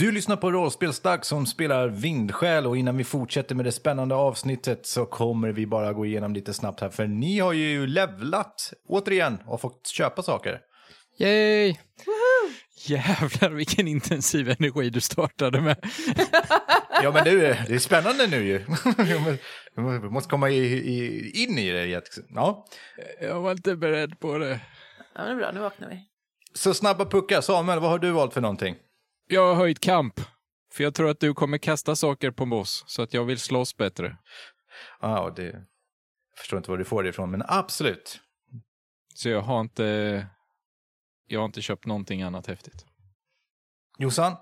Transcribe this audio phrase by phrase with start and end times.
[0.00, 4.86] Du lyssnar på Rollspelsdags som spelar Vindsjäl och innan vi fortsätter med det spännande avsnittet
[4.86, 9.38] så kommer vi bara gå igenom lite snabbt här för ni har ju levlat återigen
[9.46, 10.58] och fått köpa saker.
[11.18, 11.74] Yay!
[12.86, 15.76] Jävlar vilken intensiv energi du startade med.
[17.02, 18.64] Ja men nu, är- det är spännande nu ju.
[20.02, 22.02] Vi måste komma i, i, in i det.
[22.34, 22.66] Ja.
[23.20, 24.60] Jag var inte beredd på det.
[25.14, 26.00] Ja, men det är bra, nu vaknar vi.
[26.54, 28.76] Så snabba puckar, Samuel, vad har du valt för någonting?
[29.32, 30.20] Jag har höjt kamp.
[30.72, 33.76] För jag tror att du kommer kasta saker på oss, så att jag vill slåss
[33.76, 34.16] bättre.
[35.00, 35.42] Ja, det...
[35.42, 38.20] Jag förstår inte var du får det ifrån, men absolut.
[39.14, 40.26] Så jag har inte...
[41.26, 42.86] Jag har inte köpt någonting annat häftigt.
[43.98, 44.36] Jossan?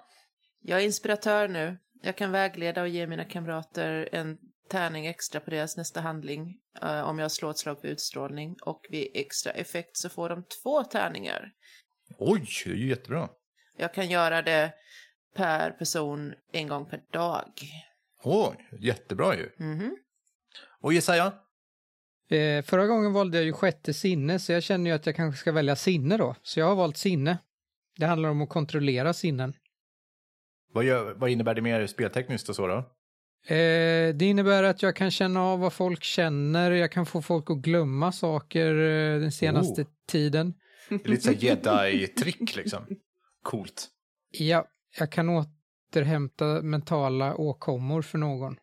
[0.61, 1.79] Jag är inspiratör nu.
[2.03, 4.39] Jag kan vägleda och ge mina kamrater en
[4.71, 8.57] tärning extra på deras nästa handling eh, om jag slår ett slag för utstrålning.
[8.63, 11.53] Och vid extra effekt så får de två tärningar.
[12.19, 13.29] Oj, det är ju jättebra.
[13.79, 14.73] Jag kan göra det
[15.37, 17.45] per person en gång per dag.
[18.23, 19.51] Oj, jättebra ju.
[19.57, 19.97] Mhm.
[20.81, 21.33] Och Jesaja?
[22.31, 25.41] Eh, förra gången valde jag ju sjätte sinne, så jag känner ju att jag kanske
[25.41, 26.35] ska välja sinne då.
[26.43, 27.39] Så jag har valt sinne.
[27.97, 29.55] Det handlar om att kontrollera sinnen.
[30.73, 32.77] Vad, gör, vad innebär det mer speltekniskt och så då?
[33.55, 37.51] Eh, det innebär att jag kan känna av vad folk känner, jag kan få folk
[37.51, 39.89] att glömma saker eh, den senaste Oh.
[40.09, 40.55] tiden.
[40.89, 41.37] Det är lite så här
[41.89, 42.87] jedi-trick liksom.
[43.49, 43.89] Coolt.
[44.31, 44.69] Ja,
[44.99, 48.57] jag kan återhämta mentala åkommor för någon.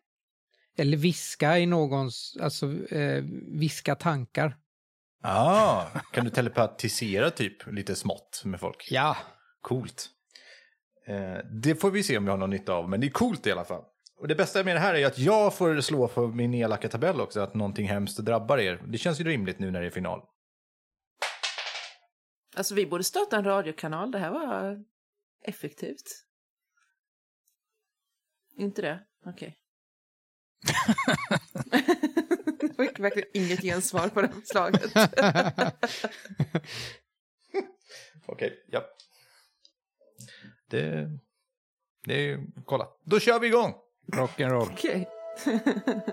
[0.78, 4.56] Eller viska i någons, alltså eh, viska tankar.
[5.22, 8.88] Ah, kan du telepatisera typ lite smått med folk?
[8.90, 9.16] Ja.
[9.60, 10.08] Coolt.
[11.06, 13.46] Eh, det får vi se om vi har någon nytta av, men det är coolt
[13.46, 13.82] i alla fall.
[14.18, 17.20] Och det bästa med det här är att jag får slå för min elaka tabell
[17.20, 18.82] också, att någonting hemskt drabbar er.
[18.86, 20.20] Det känns ju rimligt nu när det är final.
[22.56, 24.10] Alltså vi borde starta en radiokanal.
[24.10, 24.84] Det här var
[25.42, 26.24] effektivt.
[28.58, 29.06] Inte det?
[29.26, 29.58] Okej.
[32.60, 34.92] Det fick verkligen inget gensvar på det slaget.
[38.26, 38.84] Okej, ja.
[40.70, 41.10] Det...
[42.04, 42.46] Det är ju...
[42.64, 42.88] Kolla.
[43.04, 43.74] Då kör vi igång!
[44.12, 44.72] Rock'n'roll.
[44.72, 45.08] Okej.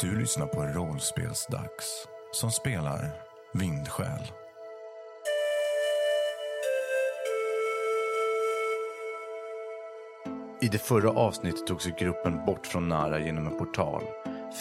[0.00, 3.10] Du lyssnar på Rollspelsdags som spelar
[3.52, 4.32] Vindsjäl.
[10.60, 14.02] I det förra avsnittet tog sig gruppen bort från Nara genom en portal.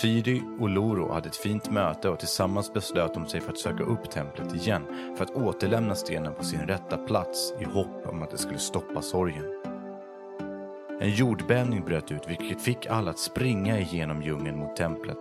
[0.01, 3.83] Firi och Loro hade ett fint möte och tillsammans beslöt de sig för att söka
[3.83, 8.31] upp templet igen för att återlämna stenen på sin rätta plats i hopp om att
[8.31, 9.63] det skulle stoppa sorgen.
[11.01, 15.19] En jordbävning bröt ut vilket fick alla att springa igenom djungeln mot templet.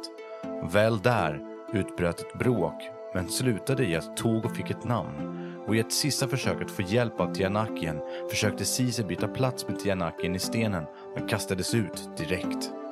[0.73, 5.81] Väl där utbröt ett bråk men slutade i att Togo fick ett namn och i
[5.81, 10.39] ett sista försök att få hjälp av Tianakien försökte Sise byta plats med Tianakien i
[10.39, 12.84] stenen men kastades ut direkt.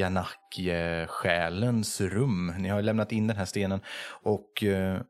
[0.00, 2.54] I Tianakje-själens rum.
[2.58, 3.80] Ni har lämnat in den här stenen
[4.22, 5.00] och eh,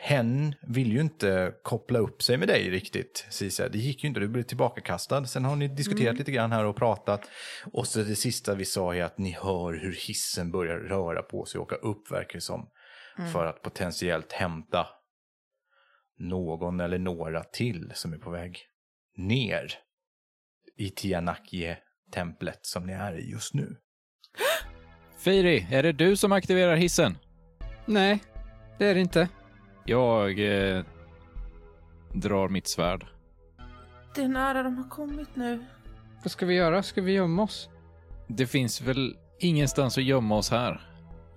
[0.00, 3.68] hen vill ju inte koppla upp sig med dig riktigt, Cisa.
[3.68, 5.24] Det gick ju inte, du blev tillbakakastad.
[5.24, 7.28] Sen har ni diskuterat lite grann här och pratat.
[7.72, 11.44] Och så det sista vi sa är att ni hör hur hissen börjar röra på
[11.44, 12.68] sig och åka upp, verkar det som.
[13.32, 14.86] För att potentiellt hämta
[16.18, 18.58] någon eller några till som är på väg
[19.16, 19.72] ner
[20.76, 23.81] i Tianakje-templet som ni är i just nu.
[25.22, 27.18] Firi, är det du som aktiverar hissen?
[27.86, 28.22] Nej,
[28.78, 29.28] det är det inte.
[29.84, 30.84] Jag eh,
[32.12, 33.06] drar mitt svärd.
[34.14, 35.64] Det är nära de har kommit nu.
[36.22, 36.82] Vad ska vi göra?
[36.82, 37.68] Ska vi gömma oss?
[38.26, 40.80] Det finns väl ingenstans att gömma oss här?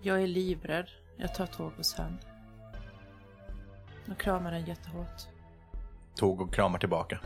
[0.02, 0.88] Jag är livrädd.
[1.18, 2.18] Jag tar Togos hand.
[4.06, 5.22] Jag kramar den jättehårt.
[6.16, 7.20] Tog och kramar tillbaka.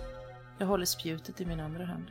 [0.58, 2.06] Jag håller spjutet i min andra hand.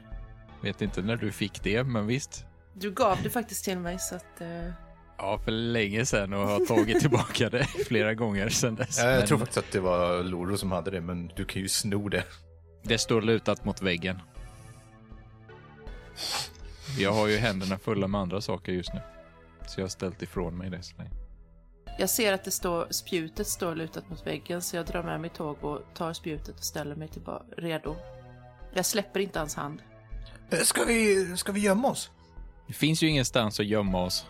[0.62, 2.47] Vet inte när du fick det, men visst.
[2.80, 4.40] Du gav det faktiskt till mig så att...
[4.40, 4.70] eh,
[5.20, 8.98] Ja, för länge sedan och har tagit tillbaka det flera gånger sedan dess.
[8.98, 11.62] Ja, jag Men tror faktiskt att det var Loro som hade det, men du kan
[11.62, 12.24] ju sno det.
[12.82, 14.18] Det står lutat mot väggen.
[16.98, 19.00] Jag har ju händerna fulla med andra saker just nu.
[19.66, 21.10] Så jag har ställt ifrån mig det så länge.
[21.98, 25.30] Jag ser att det står, spjutet står lutat mot väggen så jag drar med mig
[25.30, 27.96] tåg och tar spjutet och ställer mig tillbaka redo.
[28.74, 29.82] Jag släpper inte hans hand.
[30.50, 32.10] Eh, Ska vi, ska vi gömma oss?
[32.68, 34.26] Det finns ju ingenstans att gömma oss.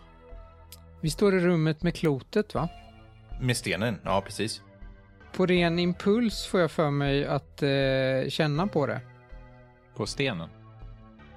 [1.01, 2.69] Vi står i rummet med klotet, va?
[3.41, 4.63] Med stenen, ja precis.
[5.33, 9.01] på ren impuls får jag för mig att eh, känna på det.
[9.97, 10.49] På stenen.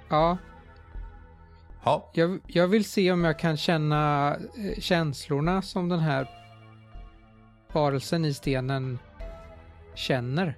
[0.10, 0.38] Ja,
[1.84, 6.28] Ja, jag, jag vill se om jag kan känna eh, känslorna som den här
[7.74, 9.00] varelsen i stenen
[9.96, 10.58] känner.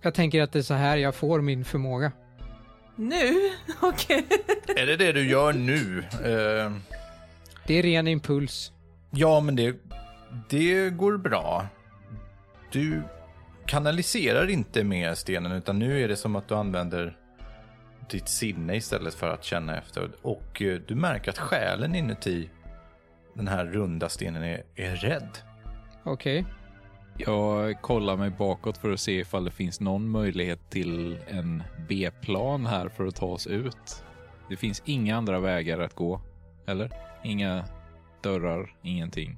[0.00, 2.12] Jag tänker att det är så här jag får min förmåga.
[3.02, 3.50] Nu?
[3.80, 4.26] Okej.
[4.76, 5.98] är det det du gör nu?
[6.12, 6.72] Eh,
[7.66, 8.72] Det är ren impuls.
[9.10, 9.76] ja, men det,
[10.48, 11.66] det går bra.
[12.72, 13.02] Du
[13.66, 17.16] kanaliserar inte med stenen, utan nu är det som att du använder
[18.10, 20.10] ditt sinne istället för att känna efter.
[20.22, 22.50] Och eh, du märker att själen inuti
[23.34, 25.28] den här runda stenen är, är rädd.
[26.04, 26.44] Okej.
[27.16, 32.66] Jag kollar mig bakåt för att se ifall det finns någon möjlighet till en B-plan
[32.66, 34.04] här för att ta oss ut.
[34.48, 36.20] Det finns inga andra vägar att gå,
[36.66, 36.92] eller?
[37.24, 37.64] Inga
[38.22, 39.36] dörrar, ingenting.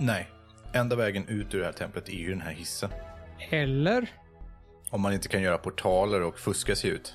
[0.00, 0.28] Nej,
[0.74, 2.90] enda vägen ut ur det här templet är ju den här hissen.
[3.50, 4.10] Eller
[4.90, 7.14] Om man inte kan göra portaler och fuska sig ut.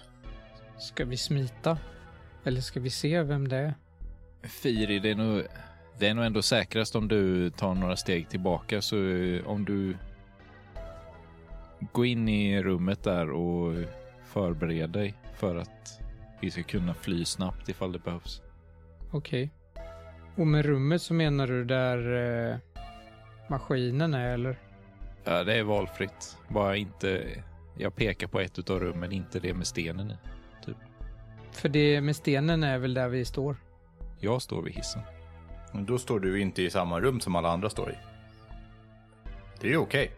[0.79, 1.77] ska vi smita?
[2.43, 3.73] Eller ska vi se vem det är?
[4.43, 5.43] Firi, det är nog,
[5.99, 8.81] det är nog ändå säkrast om du tar några steg tillbaka.
[8.81, 9.97] Så eh, om du
[11.91, 13.73] går in i rummet där och
[14.25, 15.99] förbereder dig för att
[16.41, 18.41] vi ska kunna fly snabbt ifall det behövs.
[19.11, 19.51] Okej.
[20.35, 22.15] Och med rummet så menar du där
[22.51, 22.57] eh,
[23.50, 24.59] maskinen är eller?
[25.23, 26.38] Ja, det är valfritt.
[26.47, 27.27] Bara inte...
[27.79, 30.15] Jag pekar på ett av rummen, inte det med stenen i.
[31.51, 33.55] För det med stenen är väl där vi står?
[34.19, 35.01] Jag står vid hissen.
[35.71, 37.95] Men Då står du inte i samma rum som alla andra står i.
[39.59, 40.11] Det är ju okej.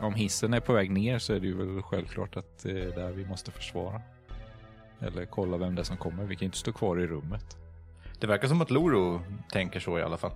[0.00, 2.90] Om hissen är på väg ner så är det ju väl självklart att det är
[2.90, 4.02] där vi måste försvara.
[5.00, 6.24] Eller kolla vem det är som kommer.
[6.24, 7.56] Vi kan inte stå kvar i rummet.
[8.20, 9.22] Det verkar som att Loro
[9.52, 10.32] tänker så i alla fall.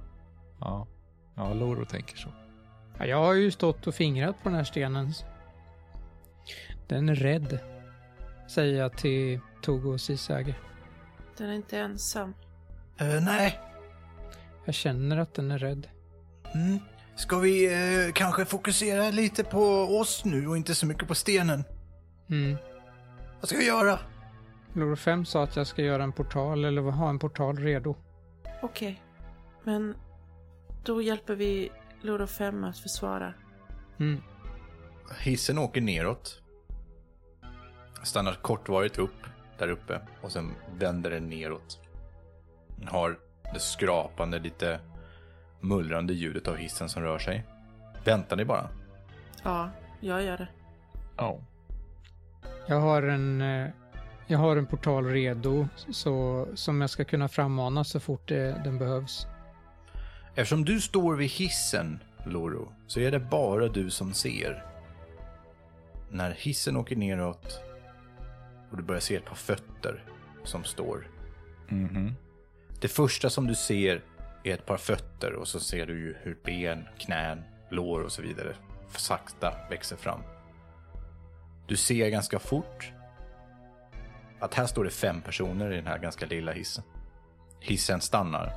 [0.60, 0.86] Ja,
[1.34, 2.28] ja Loro tänker så.
[2.98, 5.12] Ja, jag har ju stått och fingrat på den här stenen.
[6.86, 7.58] Den är rädd.
[8.48, 10.54] Säger jag till Togo och Sisage.
[11.36, 12.34] Den är inte ensam.
[13.00, 13.60] Uh, nej.
[14.66, 15.88] Jag känner att den är rädd.
[16.54, 16.78] Mm.
[17.16, 19.60] Ska vi eh, kanske fokusera lite på
[20.00, 21.64] oss nu och inte så mycket på stenen?
[22.30, 22.56] Mm.
[23.40, 23.98] Vad ska vi göra?
[24.72, 27.96] Loro 5 sa att jag ska göra en portal eller ha en portal redo.
[28.62, 29.02] Okej.
[29.64, 29.94] Men
[30.84, 31.70] då hjälper vi
[32.00, 33.34] Loro 5 att försvara.
[33.98, 34.22] Mm.
[35.18, 36.42] Hissen åker neråt.
[38.04, 39.26] Stannar kortvarigt upp
[39.58, 41.80] där uppe och sen vänder den neråt.
[42.86, 43.18] Har
[43.54, 44.80] det skrapande, lite
[45.60, 47.44] mullrande ljudet av hissen som rör sig.
[48.04, 48.68] Väntar ni bara?
[49.42, 49.70] Ja,
[50.00, 50.48] jag gör det.
[51.16, 51.40] Ja.
[52.66, 53.68] Jag har en eh,
[54.28, 58.78] jag har en portal redo så, som jag ska kunna frammana så fort det, den
[58.78, 59.26] behövs.
[60.34, 64.64] Eftersom du står vid hissen, Loro, så är det bara du som ser.
[66.10, 67.60] När hissen åker neråt
[68.70, 70.04] och du börjar se ett par fötter
[70.44, 71.06] som står.
[71.68, 72.14] Mhm.
[72.80, 74.02] Det första som du ser
[74.44, 78.22] är ett par fötter och så ser du ju hur ben, knän, lår och så
[78.22, 78.54] vidare
[78.96, 80.20] sakta växer fram.
[81.66, 82.92] Du ser ganska fort
[84.40, 86.84] att här står det fem personer i den här ganska lilla hissen.
[87.60, 88.52] Hissen stannar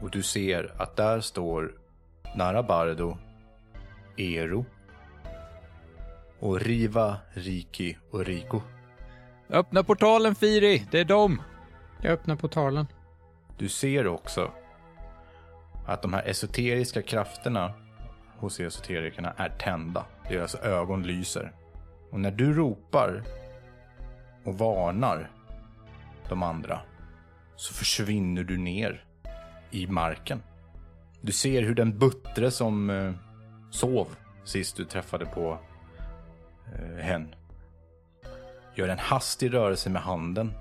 [0.00, 1.74] och du ser att där står
[2.36, 3.16] Narabardo,
[4.16, 4.64] Ero
[6.40, 8.60] och Riva, Riki och Rico.
[9.50, 11.42] Öppna portalen Firi, det är dem!
[12.02, 12.86] Jag öppnar portalen.
[13.58, 14.50] Du ser också
[15.86, 17.72] att de här esoteriska krafterna
[18.38, 20.06] hos esoterikerna är tända.
[20.28, 21.52] Deras ögon lyser.
[22.10, 23.22] Och när du ropar
[24.44, 25.30] och varnar
[26.28, 26.80] de andra
[27.56, 29.04] så försvinner du ner
[29.70, 30.42] i marken.
[31.20, 33.12] Du ser hur den buttre som eh,
[33.70, 34.06] sov
[34.44, 35.58] sist du träffade på
[36.74, 37.34] eh, hen
[38.74, 40.52] gör en hastig rörelse med handen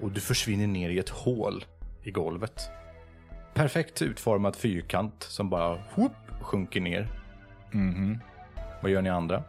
[0.00, 1.64] och du försvinner ner i ett hål
[2.02, 2.70] i golvet.
[3.54, 7.08] Perfekt utformad fyrkant som bara whoop, sjunker ner.
[7.72, 8.18] Mhm.
[8.82, 9.42] Vad gör ni andra?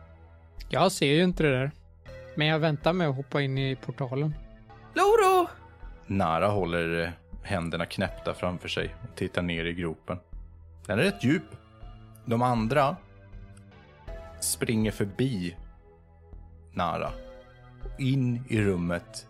[0.70, 1.72] Jag ser ju inte det där.
[2.36, 4.34] Men jag väntar med att hoppa in i portalen.
[4.94, 5.48] Loro!
[6.08, 7.10] Nara håller eh,
[7.44, 10.20] händerna knäppta framför sig och tittar ner i gropen.
[10.86, 11.44] Den är rätt djup.
[12.26, 12.96] De andra
[14.40, 15.56] springer förbi
[16.74, 17.12] Nara.
[17.98, 19.28] In i rummet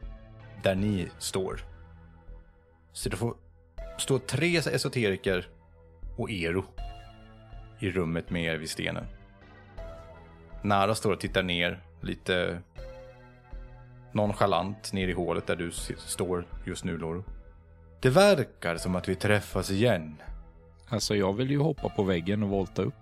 [0.63, 1.61] där ni står.
[2.91, 3.35] Så det får
[3.97, 5.47] stå tre esoteriker
[6.17, 6.65] och Ero
[7.79, 9.05] i rummet med er vid stenen.
[10.61, 12.61] Nara står och tittar ner lite
[14.11, 17.23] nonchalant ner i hålet där du står just nu, Loro.
[17.99, 20.15] Det verkar som att vi träffas igen.
[20.89, 22.93] Alltså jag vill ju hoppa på väggen och volta upp.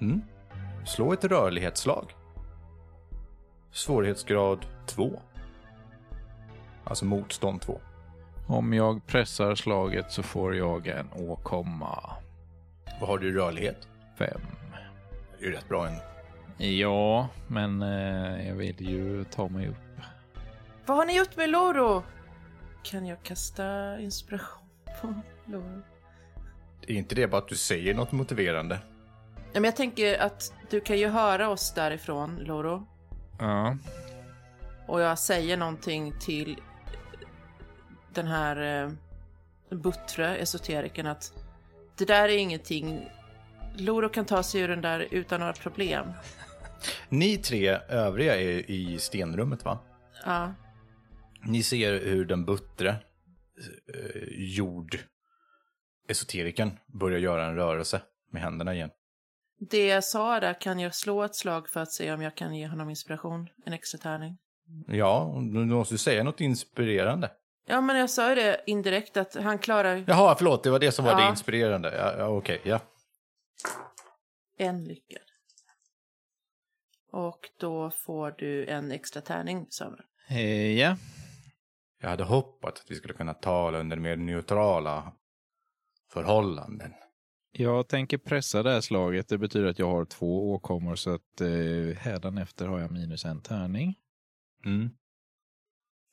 [0.00, 0.22] Mm?
[0.88, 2.14] slå ett rörlighetsslag.
[3.72, 5.20] Svårighetsgrad 2.
[6.84, 7.80] Alltså motstånd 2.
[8.48, 12.12] Om jag pressar slaget så får jag en åkomma
[13.00, 13.88] Vad har du i rörlighet?
[14.18, 14.40] 5.
[15.38, 16.00] Det är ju rätt bra ändå.
[16.58, 19.76] Ja, men eh, jag vill ju ta mig upp.
[20.86, 22.02] Vad har ni gjort med Loro?
[22.82, 24.68] Kan jag kasta inspiration
[25.00, 25.14] på
[25.46, 25.82] Loro?
[26.86, 28.78] Är inte det bara att du säger något motiverande?
[29.36, 32.86] Ja, men jag tänker att du kan ju höra oss därifrån, Loro.
[33.38, 33.76] Ja,
[34.86, 36.56] Och jag säger någonting till
[38.14, 38.90] den här eh,
[39.76, 41.32] buttre esoteriken att
[41.98, 43.08] det där är ingenting.
[43.76, 46.06] Loro kan ta sig ur den där utan några problem.
[47.08, 49.78] Ni tre övriga är i stenrummet va?
[50.24, 50.54] Ja,
[51.42, 54.22] Ni ser hur den buttre eh,
[54.56, 54.98] jord
[56.08, 58.00] esoteriken börjar göra en rörelse
[58.32, 58.90] med händerna igen.
[59.70, 62.54] det jag sa där kan jag slå ett slag för att se om jag kan
[62.54, 63.48] ge honom inspiration.
[63.66, 64.38] En extra tärning.
[64.86, 67.30] Ja, du måste säga något inspirerande.
[67.68, 70.92] Ja, men jag sa ju det indirekt att han klarar Jaha, förlåt, det var det
[70.92, 71.30] som var det Ja.
[71.30, 71.96] inspirerande.
[71.96, 72.80] Ja, ja, Okej, ja.
[74.58, 75.22] en lyckad.
[77.12, 80.02] Och då får du en extra tärning, Samuel.
[80.28, 80.96] eh, ja.
[82.00, 85.12] Jag hade hoppats att vi skulle kunna tala under mer neutrala
[86.12, 86.94] förhållanden.
[87.52, 89.28] Jag tänker pressa det här slaget.
[89.28, 93.42] Det betyder att jag har två åkommor så att eh, hädanefter har jag minus en
[93.42, 93.94] tärning.
[94.64, 94.90] Mm.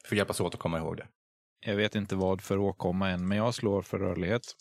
[0.06, 1.08] Får hjälpas åt att komma ihåg det.
[1.68, 4.56] Jag vet inte vad för åkomma än, men jag slår för rörlighet.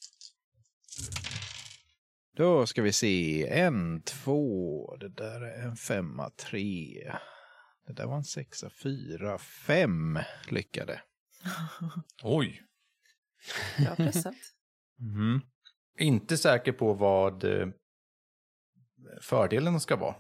[2.37, 3.46] Då ska vi se.
[3.49, 7.12] En, två, det där är en femma, tre.
[7.87, 10.18] Det där var en sexa, fyra, fem
[10.49, 11.02] lyckade.
[12.23, 12.62] Oj.
[13.78, 14.34] Bra pressat.
[14.99, 15.40] Mhm.
[15.99, 17.68] Inte säker på vad eh,
[19.20, 20.16] fördelen ska vara.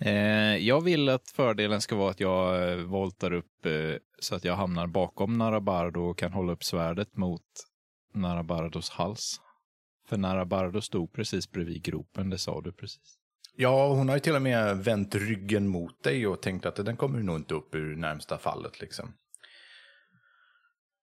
[0.00, 4.44] Eh, jag vill att fördelen ska vara att jag eh, voltar upp eh, så att
[4.44, 7.42] jag hamnar bakom Narabardo och kan hålla upp svärdet mot
[8.14, 9.40] Narabardos hals.
[10.08, 13.18] För Narabardo stod precis bredvid gropen, det sa du precis.
[13.56, 16.96] Ja, hon har ju till och med vänt ryggen mot dig och tänkt att den
[16.96, 19.14] kommer nog inte upp ur närmsta fallet liksom.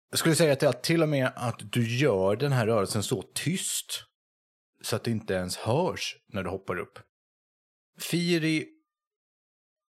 [0.09, 3.21] Jag skulle säga till att till och med att du gör den här rörelsen så
[3.21, 4.03] tyst
[4.81, 6.99] så att det inte ens hörs när du hoppar upp.
[7.97, 8.67] Firi,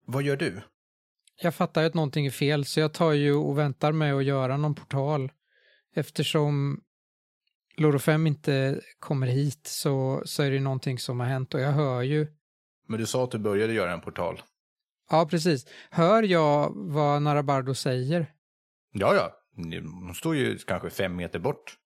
[0.06, 0.62] vad gör du?
[1.42, 4.24] Jag fattar ju att någonting är fel, så jag tar ju och väntar med att
[4.24, 5.32] göra någon portal.
[5.94, 6.80] Eftersom
[7.76, 11.72] Loro 5 inte kommer hit så, så är det någonting som har hänt och jag
[11.72, 12.26] hör ju.
[12.88, 14.42] Men du sa att du började göra en portal.
[15.10, 15.66] Ja, precis.
[15.90, 18.32] Hör jag vad Narabardo säger?
[18.92, 19.34] Ja, ja.
[20.04, 21.78] Hon står ju kanske fem meter bort.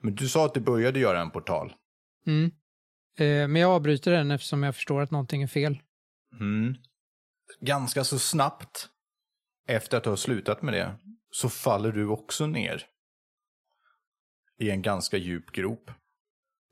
[0.00, 1.74] Men du sa att du började göra en portal.
[2.26, 2.50] Mm.
[3.16, 5.78] Eh, men jag avbryter den eftersom jag förstår att någonting är fel.
[6.40, 6.74] Mm.
[7.60, 8.88] Ganska så snabbt
[9.66, 10.94] efter att du har slutat med det
[11.30, 12.86] så faller du också ner
[14.58, 15.90] i en ganska djup grop.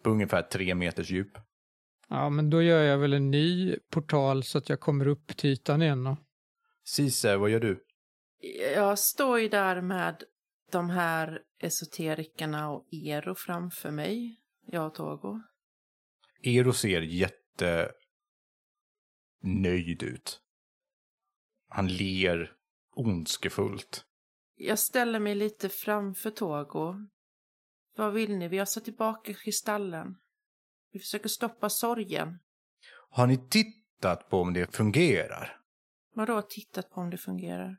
[0.03, 1.39] På ungefär tre meters djup.
[2.09, 5.51] Ja, men då gör jag väl en ny portal så att jag kommer upp till
[5.51, 6.17] ytan igen då.
[6.85, 7.85] Cise, vad gör du?
[8.75, 10.23] Jag står ju där med
[10.73, 14.41] de här esoterikerna och Ero framför mig.
[14.67, 15.43] Jag och Togo.
[16.43, 17.93] Ero ser jätte
[19.43, 20.41] nöjd ut.
[21.69, 22.53] Han ler
[22.95, 24.05] ondskefullt.
[24.57, 26.95] Jag ställer mig lite framför Togo.
[27.97, 28.49] Vad vill ni?
[28.49, 30.17] Vi har satt tillbaka kristallen.
[30.93, 32.39] Vi försöker stoppa sorgen.
[33.11, 35.61] Har ni tittat på om det fungerar?
[36.15, 37.77] Vadå tittat på om det fungerar?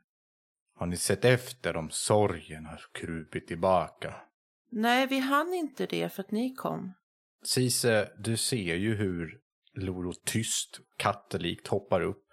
[0.74, 4.14] Har ni sett efter om sorgen har krupit tillbaka?
[4.70, 6.92] Nej, vi hann inte det för att ni kom.
[7.44, 9.40] Cise, du ser ju hur
[9.74, 12.24] Loro tyst, kattelikt hoppar upp.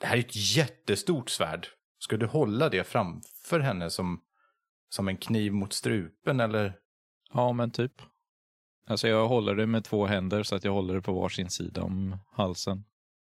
[0.00, 1.66] Det här är ett jättestort svärd.
[1.98, 4.20] Ska du hålla det framför henne som,
[4.88, 6.78] som en kniv mot strupen eller?
[7.32, 8.02] Ja, men typ.
[8.86, 11.82] Alltså jag håller det med två händer så att jag håller det på varsin sida
[11.82, 12.84] om halsen.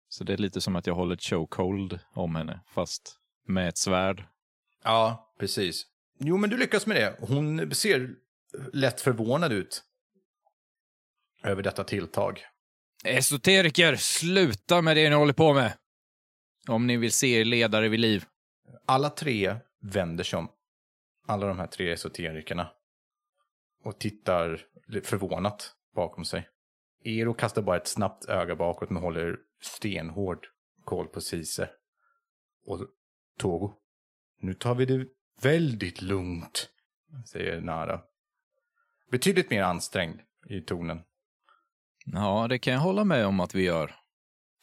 [0.08, 3.16] Så det är lite som att jag håller ett chokehold om henne, fast
[3.46, 4.24] med ett svärd.
[4.84, 5.86] Ja, precis.
[6.18, 7.16] Jo, men du lyckas med det.
[7.20, 8.10] Hon ser
[8.72, 9.84] lätt förvånad ut
[11.48, 12.44] över detta tilltag.
[13.04, 15.72] Esoteriker, sluta med det ni håller på med!
[16.68, 18.24] Om ni vill se er ledare vid liv.
[18.86, 20.48] Alla tre vänder sig om.
[21.26, 22.70] Alla de här tre esoterikerna.
[23.84, 24.66] Och tittar
[25.04, 26.48] förvånat bakom sig.
[27.04, 30.46] Ero kastar bara ett snabbt öga bakåt men håller stenhård
[30.84, 31.70] koll på Cise.
[32.64, 32.86] Och
[33.38, 33.72] Togo.
[34.40, 35.06] Nu tar vi det
[35.42, 36.70] väldigt lugnt,
[37.26, 38.00] säger Nara.
[39.10, 41.00] Betydligt mer ansträngd i tonen.
[42.12, 43.94] Ja, det kan jag hålla med om att vi gör.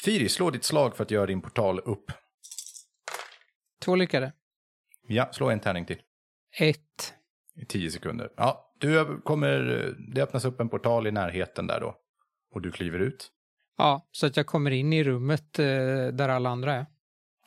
[0.04, 2.12] Firi, slå ditt slag för att göra din portal upp.
[3.82, 4.34] Två lyckade.
[5.08, 6.02] Ja, slå en tärning till.
[6.60, 7.14] Ett.
[7.56, 8.30] I tio sekunder.
[8.38, 9.60] Ja, du kommer,
[10.14, 11.96] det öppnas upp en portal i närheten där då.
[12.54, 13.32] Och du kliver ut.
[13.78, 15.66] Ja, så att jag kommer in i rummet eh,
[16.14, 16.86] där alla andra är.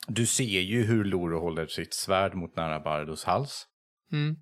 [0.07, 3.67] Du ser ju hur Loro håller sitt svärd mot nära Bardos hals.
[4.11, 4.35] Mm.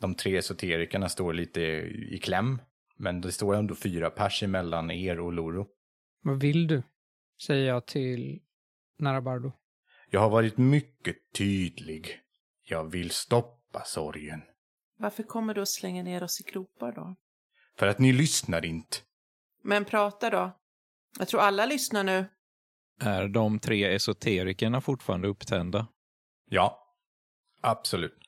[0.00, 2.60] De tre esoterikerna står lite i kläm.
[2.96, 5.66] Men det står ändå fyra pers emellan er och Loro.
[6.22, 6.82] Vad vill du?
[7.46, 8.40] Säger jag till
[8.98, 9.52] Narabardo.
[10.10, 12.20] Jag har varit mycket tydlig.
[12.68, 14.42] Jag vill stoppa sorgen.
[14.98, 17.16] Varför kommer du att slänga ner oss i gropar då?
[17.78, 18.96] För att ni lyssnar inte.
[19.62, 20.58] Men prata då.
[21.18, 22.26] Jag tror alla lyssnar nu.
[23.00, 25.86] Är de tre esoterikerna fortfarande upptända?
[26.50, 26.94] Ja,
[27.60, 28.18] absolut.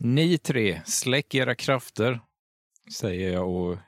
[0.00, 2.20] Ni tre, släck era krafter,
[2.98, 3.78] säger jag och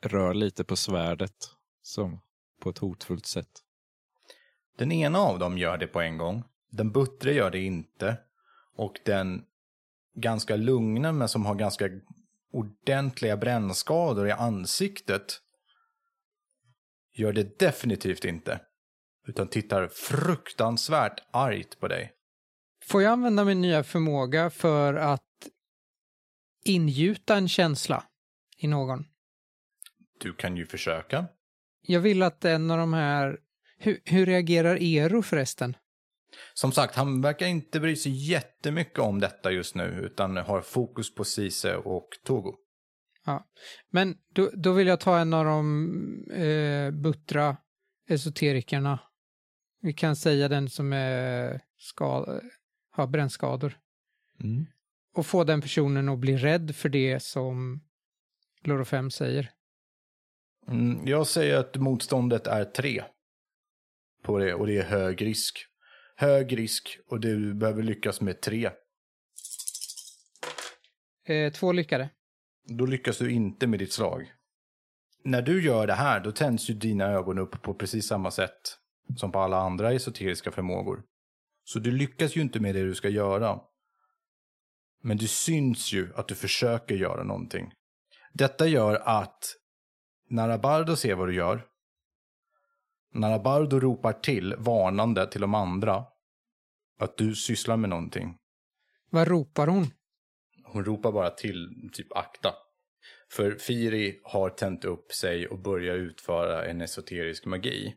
[0.00, 1.50] rör lite på svärdet
[1.82, 2.20] som
[2.60, 3.62] på ett hotfullt sätt.
[4.78, 6.44] Den ena av dem gör det på en gång.
[6.70, 8.16] Den buttre gör det inte.
[8.76, 9.44] Och den
[10.14, 11.90] ganska lugna men som har ganska
[12.52, 15.40] ordentliga brännskador i ansiktet
[17.14, 18.60] gör det definitivt inte.
[19.26, 22.12] Utan tittar fruktansvärt argt på dig.
[22.84, 25.22] Får jag använda min nya förmåga för att
[26.64, 28.04] ingjuta en känsla
[28.56, 29.04] i någon?
[30.20, 31.26] Du kan ju försöka.
[31.82, 33.38] Jag vill att en av de här...
[33.78, 35.76] Hur, hur reagerar Ero förresten?
[36.54, 41.14] Som sagt, han verkar inte bry sig jättemycket om detta just nu, utan har fokus
[41.14, 42.54] på Cise och Togo.
[43.24, 43.46] Ja.
[43.90, 47.56] Men då, då vill jag ta en av de eh, buttra
[48.08, 48.98] esoterikerna.
[49.80, 52.40] Vi kan säga den som är ska,
[52.90, 53.78] har brännskador.
[54.40, 54.66] Mm.
[55.14, 57.80] Och få den personen att bli rädd för det som
[58.64, 59.50] Loro 5 säger.
[60.68, 63.04] Mm, jag säger att motståndet är tre.
[64.22, 65.66] På det, och det är hög risk.
[66.16, 68.70] Hög risk och du behöver lyckas med tre.
[71.24, 72.10] Eh, två lyckade.
[72.64, 74.32] Då lyckas du inte med ditt slag.
[75.24, 78.78] När du gör det här, då tänds ju dina ögon upp på precis samma sätt
[79.16, 81.02] som på alla andra esoteriska förmågor.
[81.64, 83.60] Så du lyckas ju inte med det du ska göra.
[85.02, 87.72] Men det syns ju att du försöker göra någonting.
[88.32, 89.57] Detta gör att
[90.30, 91.62] Narabardo ser vad du gör.
[93.14, 96.04] Narabardo ropar till, varnande till de andra,
[96.98, 98.36] att du sysslar med någonting.
[99.10, 99.86] Vad ropar hon?
[100.64, 102.54] Hon ropar bara till typ akta.
[103.32, 107.94] För Firi har tänt upp sig och börjar utföra en esoterisk magi.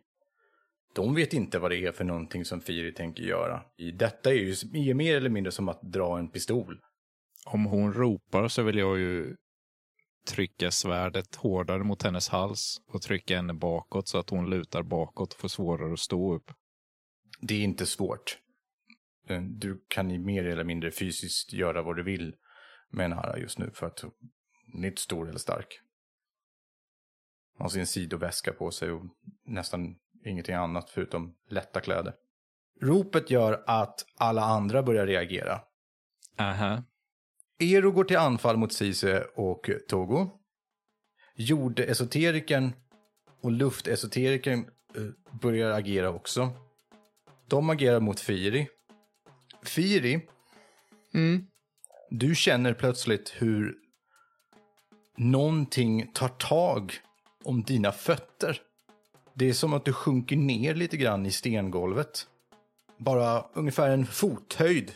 [0.95, 3.61] De vet inte vad det är för någonting som Firi tänker göra.
[3.77, 6.79] I Detta är ju mer eller mindre som att dra en pistol.
[7.45, 9.35] Om hon ropar så vill jag ju
[10.25, 15.33] trycka svärdet hårdare mot hennes hals och trycka henne bakåt så att hon lutar bakåt
[15.33, 16.51] och får svårare att stå upp.
[17.41, 18.37] Det är inte svårt.
[19.27, 22.35] Eh, Du kan i mer eller mindre fysiskt göra vad du vill
[22.89, 23.99] med en hara just nu för att
[24.73, 25.79] hon är inte stor eller stark.
[27.57, 29.03] Hon har sin sidoväska på sig och
[29.45, 32.13] nästan ingenting annat förutom lätta kläder.
[32.81, 35.61] Ropet gör att alla andra börjar reagera.
[36.37, 36.83] Aha.
[37.61, 40.29] Ero går till anfall mot Cise och Togo.
[41.35, 42.73] Jordesoteriken
[43.41, 44.59] och luftesoteriken
[44.95, 46.49] eh, börjar agera också.
[47.47, 48.67] De agerar mot Firi.
[49.63, 50.27] Firi,
[51.13, 51.47] Mm.
[52.09, 53.75] du känner plötsligt hur
[55.17, 56.93] någonting tar tag
[57.43, 58.61] om dina fötter.
[59.33, 62.27] Det är som att du sjunker ner lite grann i stengolvet.
[62.97, 64.91] Bara ungefär en fothöjd.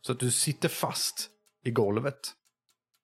[0.00, 1.30] Så att du sitter fast
[1.64, 2.18] i golvet.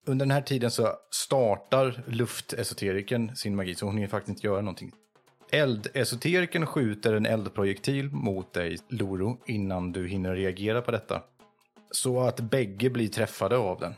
[0.06, 4.60] Under den här tiden så startar luftesoteriken sin magi, så hon hinner faktiskt inte göra
[4.60, 4.92] någonting.
[5.50, 11.22] Eldesoteriken skjuter en eldprojektil mot dig, Loro, innan du hinner reagera på detta.
[11.90, 13.94] Så att bägge blir träffade av den.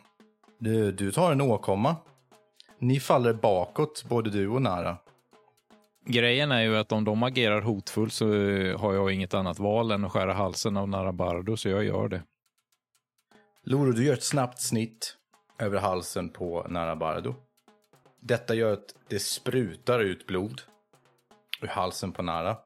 [0.58, 1.96] Du, du tar en åkomma.
[2.78, 4.96] Ni faller bakåt, både du och Nara.
[6.06, 8.26] Grejen är ju att om de agerar hotfullt så
[8.76, 12.22] har jag inget annat val än att skära halsen av Narabardo, så jag gör det.
[13.62, 15.16] Loro, du gör ett snabbt snitt
[15.58, 17.34] över halsen på Narabardo.
[18.20, 20.62] Detta gör att det sprutar ut blod
[21.62, 22.58] ur halsen på Nara.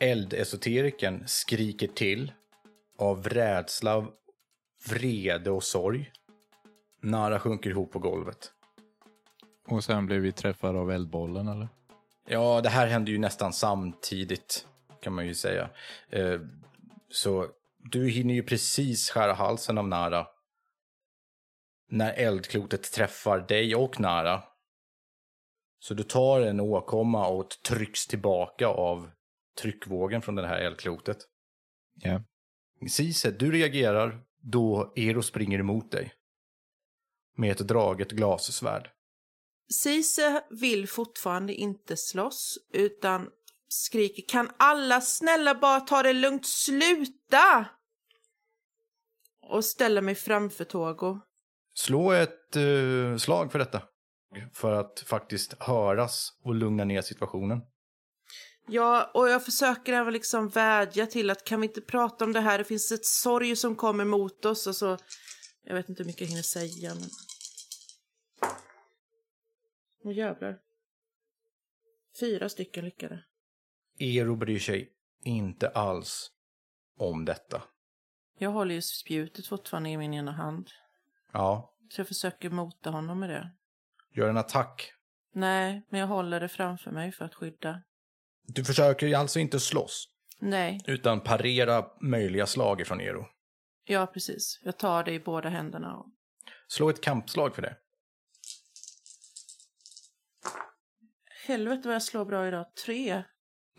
[0.00, 2.32] Eldesoteriken skriker till
[2.98, 4.06] av rädsla,
[4.88, 6.12] vrede och sorg.
[7.02, 8.52] Nara sjunker ihop på golvet.
[9.68, 11.68] Och sen blir vi träffade av eldbollen, eller?
[12.28, 14.66] Ja, det här händer ju nästan samtidigt,
[15.00, 15.70] kan man ju säga.
[16.10, 16.40] Eh,
[17.10, 17.46] så
[17.78, 20.26] du hinner ju precis skära halsen av Nara.
[21.90, 24.44] När eldklotet träffar dig och Nara.
[25.78, 29.10] Så du tar en åkomma och trycks tillbaka av
[29.62, 31.18] tryckvågen från det här eldklotet.
[31.94, 32.22] Ja.
[32.88, 36.12] Cise, du reagerar då Ero springer emot dig.
[37.36, 38.90] Med ett draget glassvärd.
[39.82, 43.30] Cise vill fortfarande inte slåss utan
[43.68, 47.66] skriker kan alla snälla bara ta det lugnt, sluta!
[49.42, 51.20] Och ställer mig framför Togo.
[51.74, 53.82] Slå ett eh, slag för detta.
[54.54, 57.60] För att faktiskt höras och lugna ner situationen.
[58.70, 62.40] Ja, och jag försöker även liksom vädja till att kan vi inte prata om det
[62.40, 62.58] här?
[62.58, 64.98] Det finns ett sorg som kommer mot oss och så...
[65.64, 67.08] Jag vet inte hur mycket jag hinner säga, men...
[70.04, 70.58] Åh jävlar.
[72.20, 73.24] Fyra stycken lyckade.
[73.98, 74.92] Ero bryr sig
[75.24, 76.30] inte alls
[76.98, 77.62] om detta.
[78.38, 80.70] Jag håller ju spjutet fortfarande i min ena hand.
[81.32, 83.50] Ja, Så jag försöker mota honom med det.
[84.14, 84.92] gör en attack.
[85.32, 87.82] Nej, men jag håller det framför mig för att skydda.
[88.42, 90.08] Du försöker alltså inte slåss,
[90.40, 93.26] Nej, utan parera möjliga slag ifrån Ero.
[93.84, 94.60] ja precis.
[94.62, 95.96] Jag tar det i båda händerna.
[95.96, 96.06] Och...
[96.68, 97.76] Slå ett kampslag för det.
[101.46, 102.66] Helvete vad jag slår bra idag.
[102.84, 103.22] Tre.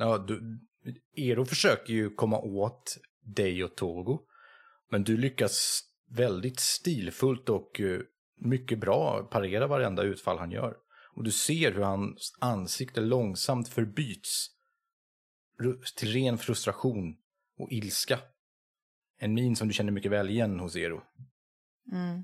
[0.01, 0.59] Ja, du,
[1.15, 4.19] Ero försöker ju komma åt dig och Togo.
[4.91, 7.99] Men du lyckas väldigt stilfullt och eh,
[8.37, 10.75] mycket bra parera varenda utfall han gör.
[11.15, 14.47] Och du ser hur hans ansikte långsamt förbyts
[15.95, 17.15] till ren frustration
[17.57, 18.19] och ilska.
[19.17, 21.01] En min som du känner mycket väl igen hos Ero.
[21.91, 22.23] Mm.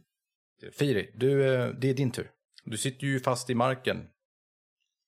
[0.71, 2.31] Firi, du, eh, det är din tur.
[2.65, 4.07] Du sitter ju fast i marken.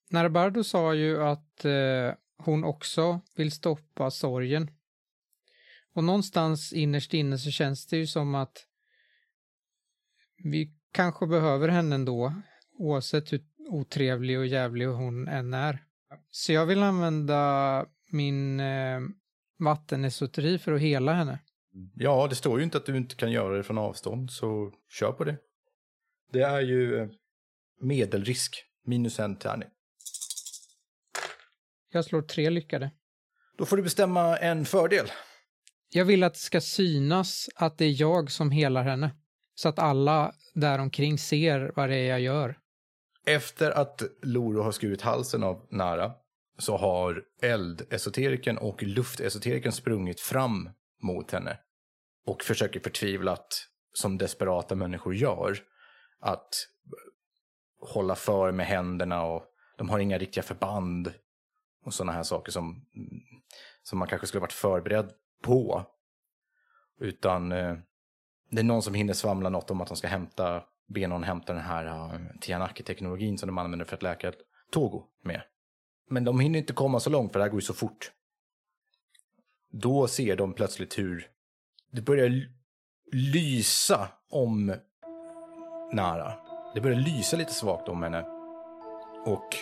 [0.10, 4.72] Narbardo sa ju att eh, hon också vill stoppa sorgen.
[5.94, 8.66] Och någonstans innerst inne så känns det ju som att
[10.44, 12.34] vi kanske behöver henne ändå,
[12.78, 15.84] oavsett hur otrevlig och jävlig hon än är.
[16.32, 19.00] Så jag vill använda min eh,
[19.60, 21.40] vattenesoteri för att hela henne.
[21.96, 25.12] Ja, det står ju inte att du inte kan göra det från avstånd, så kör
[25.12, 25.38] på det.
[26.32, 27.10] Det är ju eh,
[27.82, 29.70] medelrisk, minus en tärning.
[31.98, 32.92] Jag slår tre lyckade.
[33.58, 35.12] Då får du bestämma en fördel.
[35.90, 39.12] Jag vill att det ska synas att det är jag som helar henne.
[39.56, 42.58] Så att alla där omkring ser vad det är jag gör.
[43.26, 46.12] Efter att Loro har skurit halsen av Nara
[46.58, 50.70] så har eldesoteriken och luftesoteriken sprungit fram
[51.04, 51.58] mot henne
[52.26, 55.58] och försöker förtvivlat, som desperata människor gör,
[56.20, 56.68] att
[57.80, 59.46] hålla för med händerna och
[59.78, 61.14] de har inga riktiga förband
[61.84, 62.86] och sådana här saker som,
[63.84, 65.12] som man kanske skulle varit förberedd
[65.44, 65.86] på.
[67.00, 67.78] Utan eh,
[68.50, 71.54] det är någon som hinner svamla något om att de ska hämta, be någon hämta
[71.54, 74.34] den här uh, Tianaki-teknologin som de använder för att läka
[74.72, 75.42] Togo med.
[76.10, 78.12] Men de hinner inte komma så långt för det här går ju så fort.
[79.72, 81.28] Då ser de plötsligt hur
[81.92, 82.32] det börjar
[83.12, 84.76] lysa om
[85.94, 86.34] Nara.
[86.74, 88.26] Det börjar lysa lite svagt om henne.
[89.26, 89.56] Och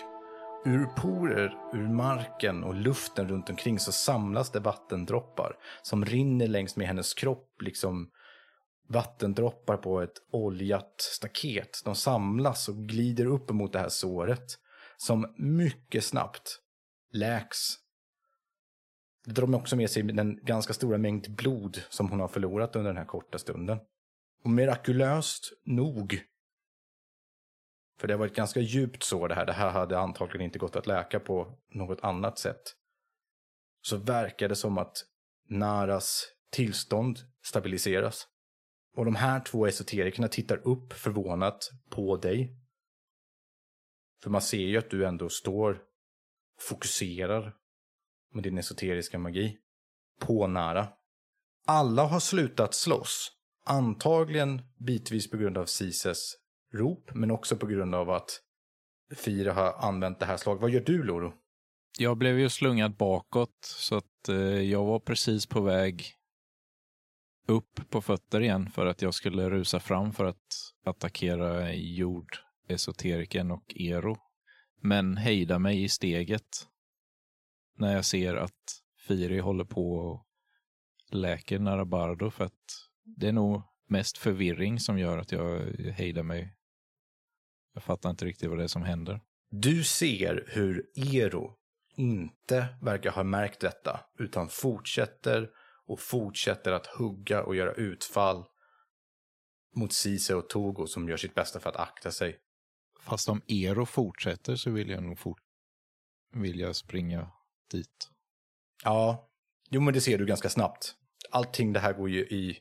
[0.65, 6.75] ur porer, ur marken och luften runt omkring så samlas det vattendroppar som rinner längs
[6.75, 8.11] med hennes kropp, liksom
[8.89, 11.81] vattendroppar på ett oljat staket.
[11.85, 14.59] De samlas och glider upp mot det här såret
[14.97, 16.59] som mycket snabbt
[17.11, 17.57] läks.
[19.25, 22.89] Det drar också med sig den ganska stora mängd blod som hon har förlorat under
[22.89, 23.77] den här korta stunden.
[24.43, 26.21] Och mirakulöst nog,
[27.99, 30.75] för det har varit ganska djupt så det här, det här hade antagligen inte gått
[30.75, 32.75] att läka på något annat sätt,
[33.81, 35.05] så verkar det som att
[35.49, 38.27] Naras tillstånd stabiliseras.
[38.95, 42.57] Och de här två esoterikerna tittar upp förvånat på dig.
[44.23, 45.71] För man ser ju att du ändå står
[46.55, 47.55] och fokuserar
[48.33, 49.57] med din esoteriska magi
[50.19, 50.87] på Nara.
[51.65, 53.31] Alla har slutat slåss.
[53.65, 56.35] Antagligen bitvis på grund av Sises
[56.75, 58.41] rop, men också på grund av att
[59.15, 60.61] Fira har använt det här slaget.
[60.61, 61.33] Vad gör du, Loro?
[61.97, 66.05] Jag blev ju slungad bakåt så att eh, jag var precis på väg
[67.47, 73.51] upp på fötter igen för att jag skulle rusa fram för att attackera jord, esoteriken
[73.51, 74.17] och Ero.
[74.81, 76.67] Men hejda mig i steget
[77.77, 80.25] när jag ser att Firi håller på och
[81.11, 86.54] läker Narabardo för att det är nog mest förvirring som gör att jag hejdar mig.
[87.75, 89.21] Jag fattar inte riktigt vad det är som händer.
[89.49, 91.55] Du ser hur Ero
[91.97, 95.49] inte verkar ha märkt detta, utan fortsätter
[95.87, 98.45] och fortsätter att hugga och göra utfall
[99.75, 102.39] mot Cise och Togo som gör sitt bästa för att akta sig.
[103.01, 105.39] Fast om Ero fortsätter så vill jag nog fort
[106.33, 107.31] vill jag springa
[107.71, 108.09] dit.
[108.83, 109.29] Ja,
[109.69, 110.95] jo men det ser du ganska snabbt.
[111.31, 112.57] Allting det här går ju i...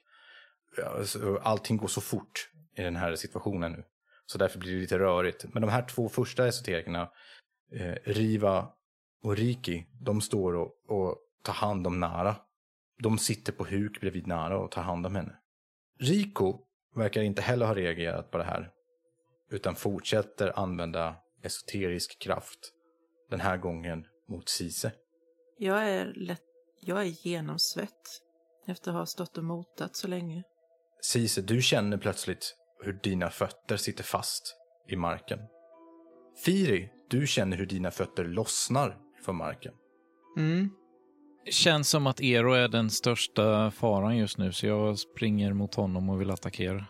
[0.76, 3.84] ja, så- Allting går så fort i den här situationen nu.
[4.26, 5.44] Så därför blir det lite rörigt.
[5.52, 7.10] Men de här två första esoterikerna,
[7.72, 8.68] eh, Riva
[9.22, 12.36] och Riki, de står och, och tar hand om Nara.
[13.02, 15.38] De sitter på huk bredvid Nara och tar hand om henne.
[16.00, 16.58] Riko
[16.96, 18.70] verkar inte heller ha reagerat på det här.
[19.50, 22.72] Utan fortsätter använda esoterisk kraft.
[23.30, 24.92] Den här gången mot Sise.
[25.58, 26.42] Jag är lätt...
[26.80, 28.20] Jag är genomsvett
[28.66, 30.42] efter att ha stått och motat så länge.
[31.00, 34.56] Cise, du känner plötsligt hur dina fötter sitter fast
[34.88, 35.38] i marken.
[36.44, 39.74] Firi, du känner hur dina fötter lossnar från marken.
[40.36, 40.70] Mm.
[41.50, 46.10] Känns som att Ero är den största faran just nu, så jag springer mot honom
[46.10, 46.86] och vill attackera.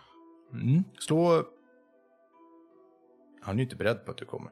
[0.53, 0.85] Mm.
[0.99, 1.45] Slå...
[3.41, 4.51] Han är ju inte beredd på att du kommer.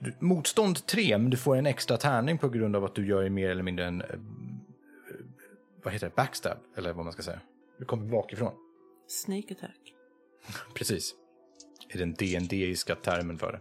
[0.00, 3.28] Du, motstånd 3, men du får en extra tärning på grund av att du gör
[3.28, 4.00] mer eller mindre en...
[4.02, 4.08] eh,
[5.84, 6.16] vad heter det?
[6.16, 7.40] Backstab, eller vad man ska säga.
[7.78, 8.52] Du kommer bakifrån.
[9.08, 9.94] Sneak attack.
[10.74, 11.14] Precis.
[11.88, 13.60] Är den DND-iska termen för det.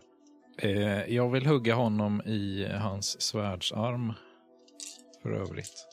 [0.58, 4.14] Eh, jag vill hugga honom i hans svärdsarm.
[5.22, 5.88] För övrigt.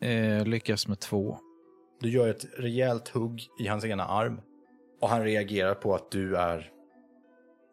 [0.00, 1.38] Eh, lyckas med två.
[2.00, 4.40] Du gör ett rejält hugg i hans ena arm.
[5.00, 6.72] Och han reagerar på att du är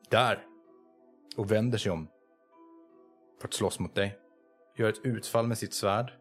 [0.09, 0.45] där.
[1.37, 2.07] Och vänder sig om.
[3.41, 4.17] För att slåss mot dig.
[4.77, 6.13] Gör ett utfall med sitt svärd.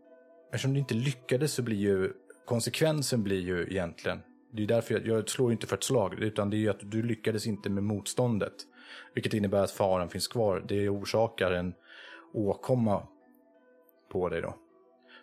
[0.52, 2.12] Eftersom du inte lyckades så blir ju
[2.52, 4.22] konsekvensen blir ju egentligen.
[4.50, 6.14] Det är därför jag, jag slår ju inte för ett slag.
[6.14, 8.52] Utan det är ju att du lyckades inte med motståndet.
[9.14, 10.64] Vilket innebär att faran finns kvar.
[10.68, 11.74] Det orsakar en
[12.32, 13.06] åkomma
[14.10, 14.54] på dig då.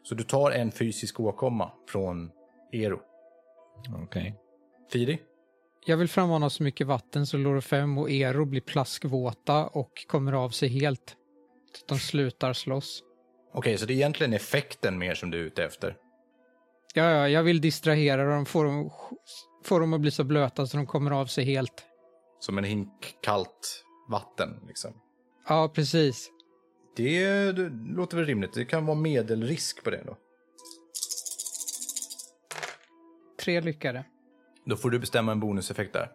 [0.03, 2.31] Så du tar en fysisk åkomma från
[2.71, 3.01] Ero.
[4.03, 4.35] Okej.
[4.91, 5.19] Firi?
[5.85, 10.49] Jag vill frammana så mycket vatten så Lorofem och Ero blir plaskvåta och kommer av
[10.49, 11.15] sig helt.
[11.87, 13.03] De slutar slåss.
[13.53, 15.97] Okej, så det är egentligen effekten mer som du är ute efter.
[16.93, 18.91] Ja, ja, jag vill distrahera dem, få dem,
[19.63, 21.83] få dem att bli så blöta så de kommer av sig helt.
[22.39, 24.93] Som en hink kallt vatten, liksom.
[25.47, 26.31] Ja, precis.
[26.95, 28.53] Det, det låter väl rimligt.
[28.53, 30.17] Det kan vara medelrisk på det då.
[33.39, 34.03] Tre lyckade.
[34.65, 36.11] Då får du bestämma en bonuseffekt där.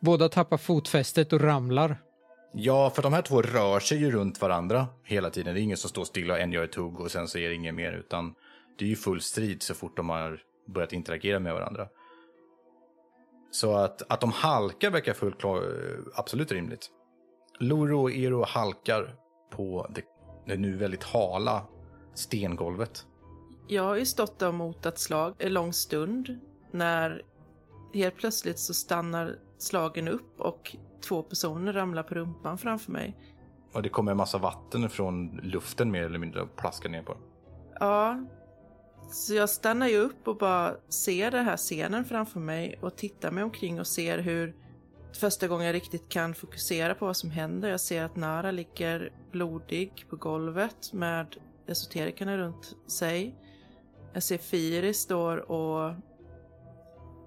[0.00, 2.02] Båda tappar fotfästet och ramlar.
[2.52, 5.54] Ja, för de här två rör sig ju runt varandra hela tiden.
[5.54, 7.48] Det är ingen som står stilla och en gör ett hugg och sen så är
[7.48, 8.34] det inget mer, utan
[8.78, 11.88] det är ju full strid så fort de har börjat interagera med varandra.
[13.50, 15.62] Så att, att de halkar verkar fullt klar,
[16.14, 16.90] absolut rimligt.
[17.58, 19.14] Loro och Ero halkar
[19.50, 20.02] på det,
[20.46, 21.66] det nu väldigt hala
[22.14, 23.06] stengolvet.
[23.68, 27.22] Jag har ju stått där och motat slag en lång stund när
[27.94, 30.76] helt plötsligt så stannar slagen upp och
[31.08, 33.16] två personer ramlar på rumpan framför mig.
[33.72, 37.12] Och det kommer en massa vatten från luften mer eller mindre och plaskar ner på
[37.12, 37.22] dem.
[37.80, 38.24] Ja,
[39.10, 43.30] så jag stannar ju upp och bara ser den här scenen framför mig och tittar
[43.30, 44.56] mig omkring och ser hur
[45.12, 47.68] första gången jag riktigt kan fokusera på vad som händer.
[47.68, 53.34] Jag ser att Nara ligger blodig på golvet med esoterikerna runt sig.
[54.12, 55.96] Jag ser Firi står och eh,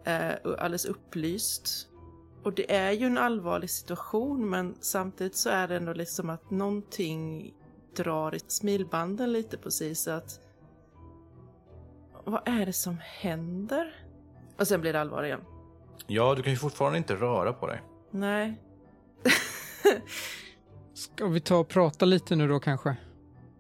[0.04, 1.88] är alldeles upplyst.
[2.44, 6.52] Och det är ju en allvarlig situation men samtidigt så är det ändå liksom att
[6.52, 7.54] någonting
[7.96, 10.40] drar i smilbanden lite precis så att
[12.26, 13.96] vad är det som händer?
[14.58, 15.42] Och sen blir det allvar igen.
[16.08, 17.82] Ja, du kan ju fortfarande inte röra på dig.
[18.12, 18.62] Nej.
[20.94, 22.96] Ska vi ta och prata lite nu då kanske?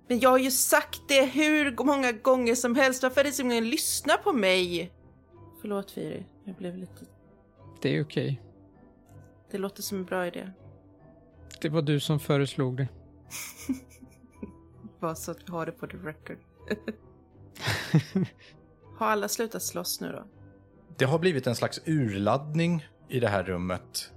[0.08, 3.04] Men jag har ju sagt det hur många gånger som helst.
[3.04, 4.91] Varför är det så ingen lyssnar på mig?
[5.62, 7.06] Förlåt Firi, jag blev lite...
[7.82, 8.41] Det är okej.
[9.52, 10.52] Det låter som en bra idé.
[11.62, 12.88] Det var du som föreslog det.
[15.00, 16.38] Bara så att vi har det på the record.
[18.97, 20.23] har alla slutat slåss nu då?
[20.97, 24.12] Det har blivit en slags urladdning i det här rummet.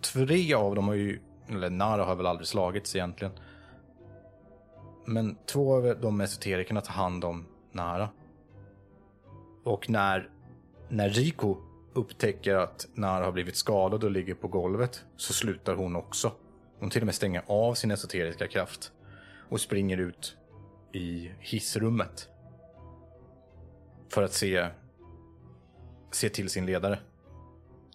[0.00, 3.32] Tre av dem har ju, eller Nara har väl aldrig slagits egentligen.
[5.06, 8.08] Men två av de esoterikerna tar hand om Nara.
[9.64, 10.30] Och när,
[10.88, 11.56] när Riko
[11.92, 16.32] upptäcker att Nara har blivit skadad och ligger på golvet så slutar hon också.
[16.78, 18.92] Hon till och med stänger av sin esoteriska kraft
[19.48, 20.36] och springer ut
[20.92, 22.28] i hissrummet.
[24.08, 24.68] För att se
[26.10, 26.98] se till sin ledare.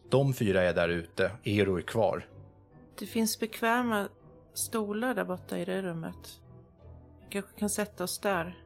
[0.10, 2.28] De fyra är där ute, Ero är kvar.
[2.99, 4.08] Det finns bekväma
[4.54, 6.41] stolar där borta i det rummet.
[7.21, 8.58] Vi kanske kan sätta oss där.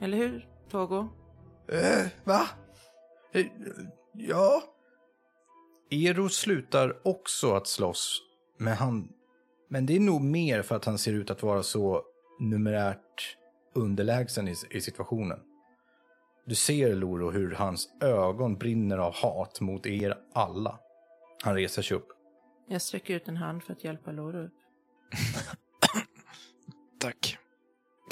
[0.00, 1.08] Eller hur, Togo?
[1.68, 2.48] Eh, va?
[3.32, 3.46] Eh,
[4.12, 4.62] ja?
[5.90, 8.22] Ero slutar också att slåss,
[8.58, 9.08] men, han,
[9.68, 12.02] men det är nog mer för att han ser ut att vara så
[12.40, 13.36] numerärt
[13.74, 15.38] underlägsen i, i situationen.
[16.46, 20.78] Du ser, Loro, hur hans ögon brinner av hat mot er alla.
[21.42, 22.08] Han reser sig upp.
[22.68, 24.52] Jag sträcker ut en hand för att hjälpa Loro upp.
[27.00, 27.38] Tack.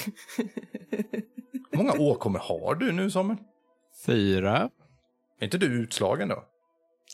[1.71, 3.39] Hur många åkommor har du nu, Samuel?
[4.07, 4.71] Fyra.
[5.39, 6.45] Är inte du utslagen då?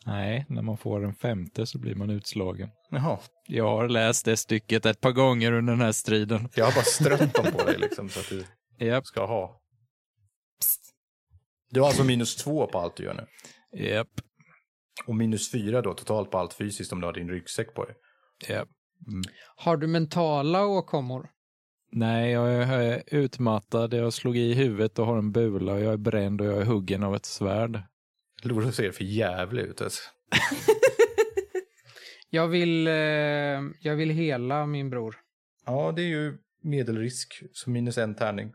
[0.07, 2.71] Nej, när man får en femte så blir man utslagen.
[2.91, 3.19] Jaha.
[3.47, 6.49] Jag har läst det stycket ett par gånger under den här striden.
[6.55, 8.45] Jag har bara strött dem på dig liksom så att du
[8.87, 9.61] Japp, ska ha.
[11.71, 13.27] Du har alltså minus två på allt du gör nu.
[13.85, 14.09] japp,
[15.07, 17.95] Och minus fyra då totalt på allt fysiskt om du har din ryggsäck på dig.
[18.49, 18.69] japp.
[19.57, 21.29] Har du mentala åkommor?
[21.93, 25.97] Nej, jag är utmattad, jag slog i huvudet och har en bula och jag är
[25.97, 27.83] bränd och jag är huggen av ett svärd.
[28.43, 30.03] Loro ser för jävlig ut alltså.
[32.31, 32.95] Jag vill, eh,
[33.81, 35.17] jag vill hela min bror.
[35.67, 38.53] Ja, det är ju medelrisk, så minus en tärning.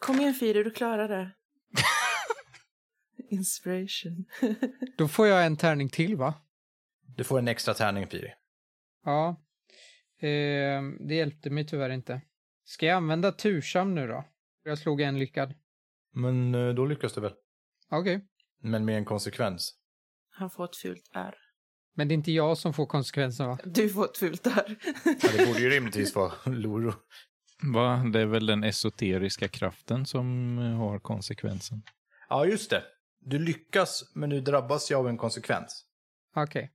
[0.00, 1.30] Kom igen Firi, du klarar det.
[3.30, 4.24] Inspiration.
[4.98, 6.34] Då får jag en tärning till va?
[7.16, 8.32] Du får en extra tärning, Firi.
[9.04, 9.28] Ja.
[10.20, 12.20] Eh, det hjälpte mig tyvärr inte.
[12.64, 14.24] Ska jag använda tursam nu då?
[14.64, 15.54] Jag slog en lyckad.
[16.14, 17.32] Men eh, då lyckas du väl?
[17.90, 18.26] Okej.
[18.62, 19.74] Men med en konsekvens.
[20.30, 21.34] Han får ett fult R.
[21.94, 23.58] Men det är inte jag som får konsekvensen va?
[23.64, 24.76] Du får ett fult R.
[25.04, 26.94] Ja, det borde ju rimligtvis vara Loro.
[27.62, 27.96] Va?
[28.12, 31.82] Det är väl den esoteriska kraften som eh, har konsekvensen.
[32.28, 32.82] Ja, just det.
[33.20, 35.84] Du lyckas, men du drabbas ju av en konsekvens.
[36.36, 36.70] Okej.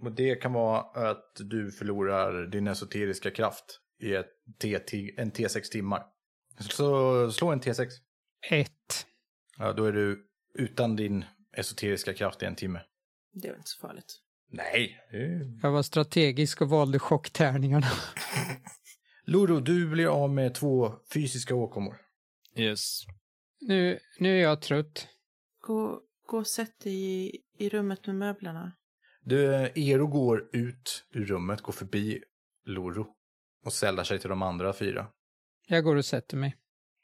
[0.00, 4.26] Och det kan vara att du förlorar din esoteriska kraft i ett
[4.60, 6.02] T en T6 timmar.
[6.58, 7.88] Så slå en T6.
[8.50, 9.06] Ett.
[9.58, 11.24] Ja, då är du utan din
[11.56, 12.80] esoteriska kraft i en timme.
[13.32, 14.20] Det är väl inte så farligt.
[14.52, 15.00] Nej.
[15.62, 17.86] Jag var strategisk och valde chocktärningarna.
[19.30, 21.96] Loro, du blir av med två fysiska åkommor.
[22.56, 23.02] Yes.
[23.60, 25.08] Nu, nu är jag trött.
[25.60, 28.72] Gå, gå och sätt dig i, i rummet med möblerna.
[29.22, 32.22] Du, Ero går ut ur rummet, går förbi
[32.64, 33.06] Loro
[33.64, 35.06] och sällar sig till de andra fyra.
[35.66, 36.56] Jag går och sätter mig.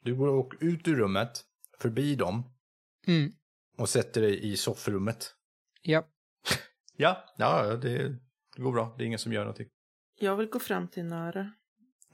[0.02, 1.44] Du går och ut ur rummet,
[1.78, 2.52] förbi dem
[3.06, 3.32] Mm.
[3.78, 5.34] och sätter dig i soffrummet.
[5.82, 6.08] Ja.
[6.98, 8.08] Ja, ja det,
[8.56, 8.94] det går bra.
[8.98, 9.68] Det är ingen som gör någonting.
[10.18, 11.52] Jag vill gå fram till Nara.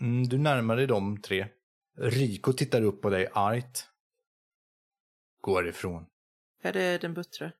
[0.01, 1.49] Mm, du närmar dig de tre.
[1.97, 3.89] Rico tittar upp på dig argt.
[5.41, 6.07] Går ifrån.
[6.63, 7.53] Är det den buttre?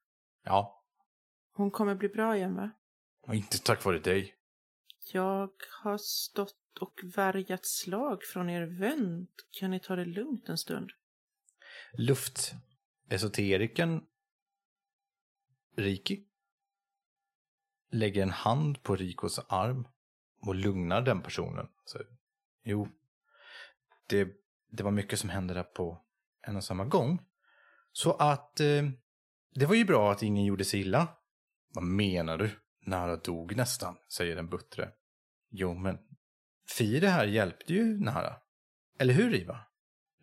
[0.43, 0.79] Ja,
[1.55, 2.71] Hon kommer bli bra igen va?
[3.27, 4.35] och inte tack vare dig.
[5.13, 5.49] Jag
[5.83, 9.27] har stått och värjat slag från er vän.
[9.51, 10.89] Kan ni ta det lugnt en stund?
[11.97, 14.01] Luftesoteriken
[15.77, 16.27] Riki
[17.91, 19.87] lägger en hand på Rikos arm
[20.41, 21.67] och lugnar den personen.
[21.85, 21.99] Så,
[22.63, 22.87] jo,
[24.09, 24.27] det,
[24.71, 26.01] det var mycket som hände där på
[26.47, 27.25] en och samma gång.
[27.91, 28.83] Så att eh,
[29.55, 31.07] det var ju bra att ingen gjorde sig illa.
[31.73, 32.49] Vad menar du?
[32.85, 34.91] Nara dog nästan, säger den buttre.
[35.51, 35.97] Jo, men
[36.77, 38.35] Fire här hjälpte ju Nara.
[38.99, 39.59] Eller hur, Riva?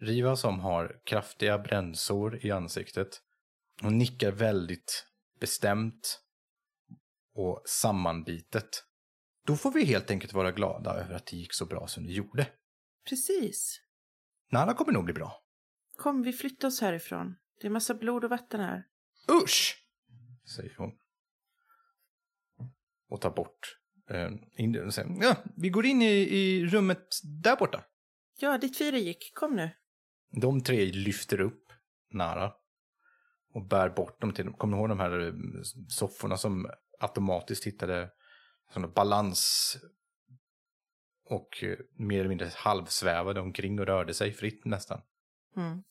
[0.00, 3.22] Riva som har kraftiga brännsår i ansiktet.
[3.83, 5.07] Hon nickar väldigt
[5.40, 6.20] bestämt
[7.35, 8.85] och sammanbitet.
[9.51, 12.13] Då får vi helt enkelt vara glada över att det gick så bra som det
[12.13, 12.47] gjorde.
[13.09, 13.81] Precis.
[14.51, 15.43] Nara kommer nog bli bra.
[15.97, 17.37] Kom, vi flyttar oss härifrån.
[17.61, 18.85] Det är massa blod och vatten här.
[19.45, 19.87] Usch!
[20.57, 20.91] Säger hon.
[23.09, 23.79] Och tar bort
[24.11, 27.07] eh, in, och säger, ja, vi går in i, i rummet
[27.43, 27.85] där borta.
[28.39, 29.35] Ja, dit Fira gick.
[29.35, 29.71] Kom nu.
[30.41, 31.73] De tre lyfter upp
[32.11, 32.53] Nara
[33.55, 35.35] och bär bort dem till, kommer ni ihåg de här eh,
[35.89, 38.11] sofforna som automatiskt hittade
[38.72, 39.76] sådana balans
[41.24, 45.00] och eh, mer eller mindre halvsvävade omkring och rörde sig fritt nästan.
[45.56, 45.83] Mm.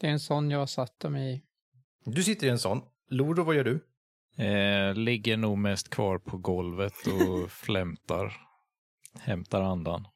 [0.00, 1.42] Det är en sån jag satte mig i.
[2.04, 2.82] Du sitter i en sån.
[3.08, 3.84] Loro, vad gör du?
[4.44, 8.32] Eh, ligger nog mest kvar på golvet och flämtar.
[9.20, 10.08] Hämtar andan.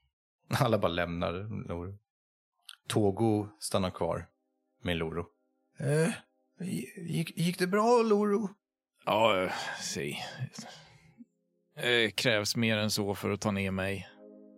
[0.48, 1.32] Alla bara lämnar
[1.68, 1.98] Loro.
[2.88, 4.26] Togo stannar kvar
[4.82, 5.26] med Loro.
[5.78, 6.08] Eh,
[6.96, 8.48] gick, gick det bra, Loro?
[9.04, 9.48] Ja,
[11.76, 14.08] eh, krävs mer än så för att ta ner mig.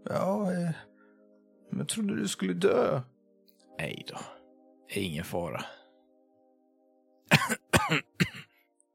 [0.05, 0.71] Ja, eh,
[1.71, 3.03] men jag trodde du skulle dö.
[3.79, 4.19] Nej då.
[4.89, 5.65] Det är ingen fara.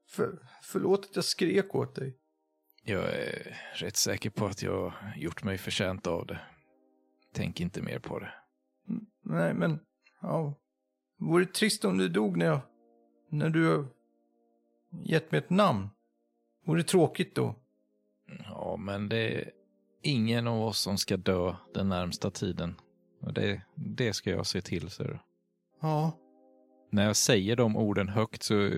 [0.07, 2.17] För, förlåt att jag skrek åt dig.
[2.83, 6.39] Jag är rätt säker på att jag gjort mig förtjänt av det.
[7.33, 8.33] Tänk inte mer på det.
[8.89, 9.79] Mm, Nej, men
[10.21, 10.53] ja.
[11.19, 12.59] Vore det trist om du dog när jag...
[13.29, 13.87] När du...
[15.03, 15.89] gett mig ett namn.
[16.65, 17.55] Vore det tråkigt då?
[18.79, 19.51] Men det är
[20.03, 22.75] ingen av oss som ska dö den närmsta tiden.
[23.21, 25.19] Och det, det ska jag se till, ser du.
[25.81, 26.17] Ja.
[26.91, 28.69] När jag säger de orden högt så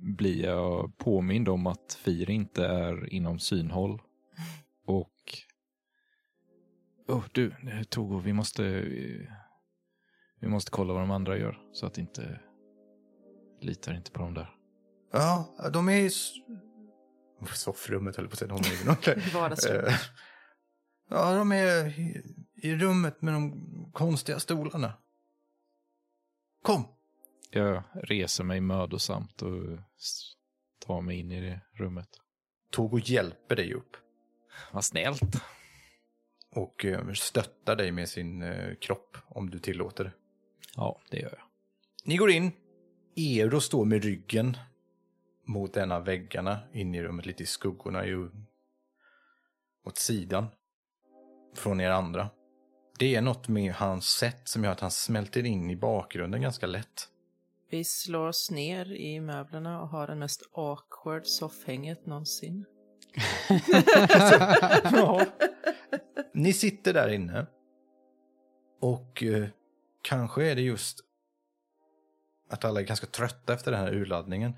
[0.00, 4.02] blir jag påmind om att Fir inte är inom synhåll.
[4.86, 5.12] Och...
[7.08, 7.54] Oh, du,
[7.88, 8.62] Togo, vi måste...
[10.40, 12.40] Vi måste kolla vad de andra gör så att inte...
[13.60, 14.56] Litar inte på dem där.
[15.12, 16.10] Ja, de är
[17.46, 18.48] soffrummet höll på att säga.
[18.48, 19.32] De är i något.
[19.34, 19.88] Vardagsrummet.
[19.88, 19.96] Eh,
[21.10, 22.22] Ja, de är i,
[22.54, 23.52] i rummet med de
[23.92, 24.92] konstiga stolarna.
[26.62, 26.84] Kom!
[27.50, 29.78] Jag reser mig mödosamt och
[30.86, 32.08] tar mig in i det rummet.
[32.70, 33.96] Togo hjälper dig upp
[34.72, 35.20] Vad snällt.
[36.50, 40.12] och eh, stöttar dig med sin eh, kropp om du tillåter det.
[40.76, 41.46] Ja, det gör jag.
[42.04, 42.52] Ni går in.
[43.16, 44.56] Ero står med ryggen
[45.44, 48.30] mot en av väggarna in i rummet, lite i skuggorna ju
[49.84, 50.46] åt sidan
[51.54, 52.30] från er andra.
[52.98, 56.66] Det är något med hans sätt som gör att han smälter in i bakgrunden ganska
[56.66, 57.08] lätt.
[57.70, 62.64] Vi slår oss ner i möblerna och har den mest awkward soffhänget någonsin.
[64.84, 65.26] Ja.
[66.34, 67.46] Ni sitter där inne.
[68.80, 69.48] Och eh,
[70.02, 71.00] kanske är det just
[72.50, 74.52] att alla är ganska trötta efter den här urladdningen.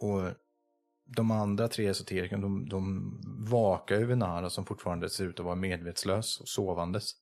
[0.00, 0.22] Och
[1.16, 3.12] de andra tre esoterikerna, de, de
[3.48, 7.12] vakar över Nara som fortfarande ser ut att vara medvetslös och sovandes.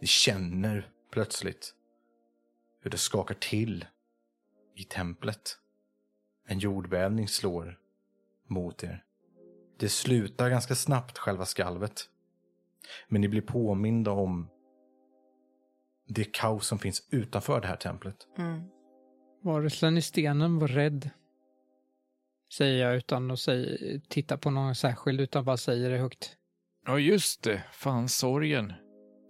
[0.00, 1.74] Ni känner plötsligt
[2.80, 3.84] hur det skakar till
[4.76, 5.58] i templet.
[6.46, 7.78] En jordbävning slår
[8.48, 9.04] mot er.
[9.78, 12.08] Det slutar ganska snabbt, själva skalvet.
[13.08, 14.48] Men ni blir påminda om
[16.08, 18.16] det kaos som finns utanför det här templet.
[18.38, 18.62] Mm.
[19.42, 21.10] Varelsen i stenen var rädd.
[22.52, 26.36] Säger jag utan att säga, titta på någon särskild, utan bara säger det högt.
[26.86, 27.62] Ja, just det.
[27.72, 28.72] Fan, sorgen.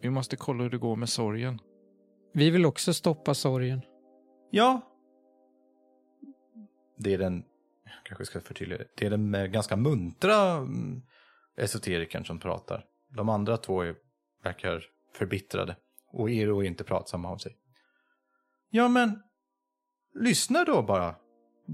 [0.03, 1.59] Vi måste kolla hur det går med sorgen.
[2.33, 3.83] Vi vill också stoppa sorgen.
[4.51, 4.81] Ja.
[6.99, 7.45] Det är den,
[8.05, 11.03] kanske ska förtydliga det, det är den ganska muntra mm,
[11.57, 12.85] esoterikern som pratar.
[13.17, 13.95] De andra två är,
[14.43, 15.77] verkar förbittrade.
[16.13, 17.57] Och Ero är inte pratsamma av sig.
[18.71, 19.23] Ja, men
[20.15, 21.15] lyssna då bara.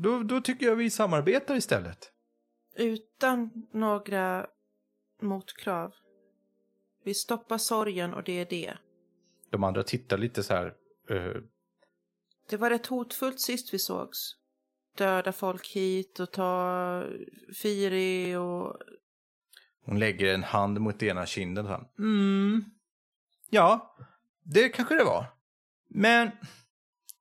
[0.03, 2.13] Då, då tycker jag vi samarbetar istället.
[2.77, 4.47] Utan några
[5.23, 5.93] motkrav.
[7.05, 8.79] Vi stoppar sorgen och det är det.
[9.51, 10.75] De andra tittar lite så här.
[11.11, 11.43] eh,
[12.49, 14.19] Det var rätt hotfullt sist vi sågs.
[14.97, 17.03] Döda folk hit och ta
[17.63, 18.77] Firi och...
[19.85, 21.65] Hon lägger en hand mot ena kinden.
[21.65, 21.89] Så här.
[21.99, 22.65] Mm.
[23.51, 23.97] Ja,
[24.43, 25.27] det kanske det var.
[25.89, 26.31] Men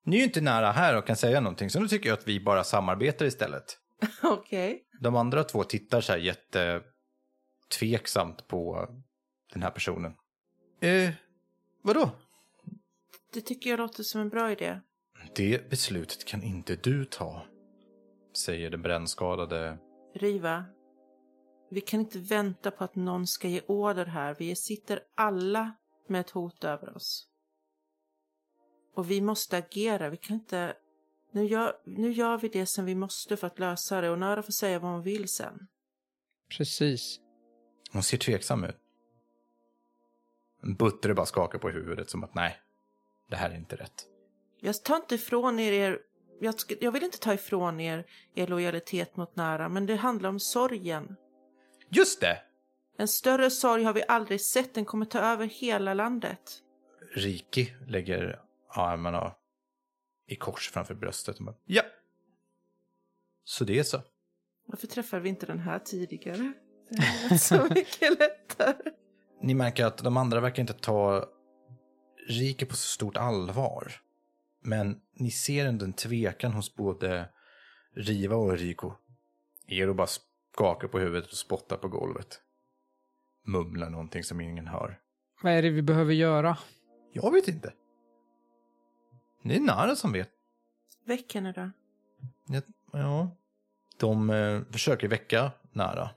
[0.06, 2.28] ni är ju inte nära här och kan säga någonting, så nu tycker jag att
[2.28, 3.78] vi bara samarbetar istället.
[4.24, 4.84] Okej.
[5.00, 6.82] De andra två tittar så här jätte
[7.80, 8.90] tveksamt på
[9.54, 10.14] den här personen.
[10.82, 11.10] Eh,
[11.82, 12.10] vadå?
[13.34, 14.80] Det tycker jag låter som en bra idé.
[15.36, 17.46] Det beslutet kan inte du ta,
[18.38, 19.78] säger den brännskadade.
[20.16, 20.66] Riva.
[21.70, 24.36] Vi kan inte vänta på att någon ska ge order här.
[24.40, 25.76] Vi sitter alla
[26.08, 27.28] med ett hot över oss.
[28.96, 30.10] Och vi måste agera.
[30.10, 30.76] Vi kan inte...
[31.32, 34.44] Nu gör, nu gör vi det som vi måste för att lösa det och Nara
[34.44, 35.68] får säga vad hon vill sen.
[36.58, 37.20] Precis.
[37.92, 38.76] Hon ser tveksam ut.
[40.78, 42.60] Buttre bara skakar på huvudet som att nej,
[43.30, 44.08] det här är inte rätt.
[44.60, 46.00] Jag tar inte ifrån er er...
[46.40, 50.40] Jag, jag vill inte ta ifrån er er lojalitet mot Nara, men det handlar om
[50.40, 51.16] sorgen.
[51.90, 52.42] Just det!
[52.98, 54.74] En större sorg har vi aldrig sett.
[54.74, 56.62] Den kommer ta över hela landet.
[57.14, 58.42] Riki lägger
[58.82, 59.36] armarna
[60.28, 61.38] i kors framför bröstet.
[61.40, 61.84] och bara, Ja.
[63.44, 64.02] Så det är så.
[64.66, 66.54] Varför träffade vi inte den här tidigare?
[66.90, 68.92] Det varit så mycket lättare.
[69.42, 71.30] Ni märker att de andra verkar inte ta
[72.28, 73.92] Riki på så stort allvar.
[74.62, 77.30] Men ni ser ändå en tvekan hos både
[77.96, 78.94] Riva och Riko.
[79.68, 82.42] Ero bara skakar på huvudet och spottar på golvet.
[83.46, 85.00] Mumlar någonting som ingen hör.
[85.42, 86.58] Vad är det vi behöver göra?
[87.14, 87.74] Jag vet inte.
[89.48, 90.30] Det är Nara som vet.
[91.04, 91.72] Väck henne då.
[92.48, 93.32] Ja, Ja.
[93.98, 96.10] De eh, försöker väcka Nara.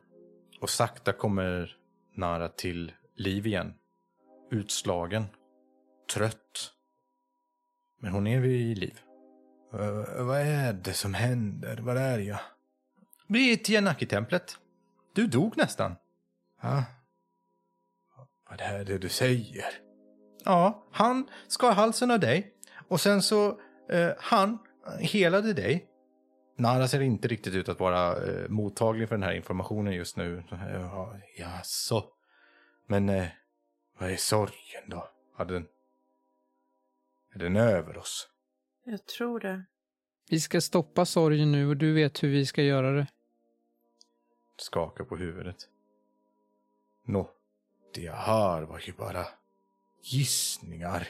[0.60, 1.76] Och sakta kommer
[2.14, 3.74] Nara till liv igen.
[4.50, 5.24] Utslagen.
[6.14, 6.72] Trött.
[8.00, 9.00] Men hon är vid liv.
[9.74, 11.76] Uh, vad är det som händer?
[11.76, 12.40] Var är jag?
[13.26, 14.58] Vi är i Tianaki-templet.
[15.12, 15.96] Du dog nästan.
[16.62, 16.84] Ja.
[18.50, 19.80] Vad är det du säger?
[20.44, 22.54] Ja, han skar halsen av dig.
[22.88, 24.58] Och sen så, eh, han
[25.00, 25.86] helade dig.
[26.56, 30.42] Nara ser inte riktigt ut att vara eh, mottaglig för den här informationen just nu.
[30.50, 32.04] Ja, jaså.
[32.86, 33.26] Men eh,
[33.98, 35.08] vad är sorgen då?
[35.34, 35.66] Har den...
[37.34, 38.28] Är den över oss?
[38.84, 39.64] Jag tror det.
[40.30, 43.06] Vi ska stoppa sorgen nu och du vet hur vi ska göra det.
[44.56, 45.56] Skakar på huvudet.
[47.04, 47.30] Nå,
[47.94, 49.26] det jag hör var ju bara
[50.02, 51.08] gissningar.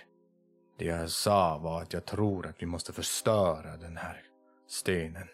[0.79, 4.23] Det jag sa var att jag tror att vi måste förstöra den här
[4.67, 5.29] stenen.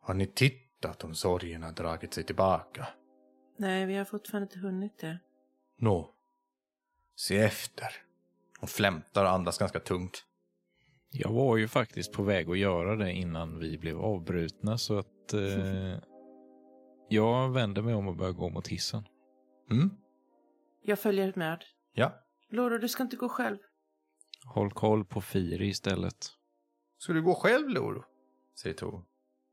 [0.00, 2.88] Har ni tittat om sorgen har dragit sig tillbaka?
[3.56, 5.18] Nej, vi har fortfarande inte hunnit det.
[5.78, 6.14] Nå,
[7.16, 7.88] se efter.
[8.60, 10.24] Hon flämtar och andas ganska tungt.
[11.10, 15.34] Jag var ju faktiskt på väg att göra det innan vi blev avbrutna så att
[15.34, 15.98] eh,
[17.08, 19.04] jag vänder mig om och börjar gå mot hissen.
[19.70, 19.90] Mm?
[20.82, 21.64] Jag följer med.
[21.92, 22.12] Ja.
[22.50, 23.58] Loro, du ska inte gå själv.
[24.54, 26.26] Håll koll på Firi istället.
[26.98, 28.04] Ska du gå själv, Loro?
[28.62, 29.04] Säger Tor.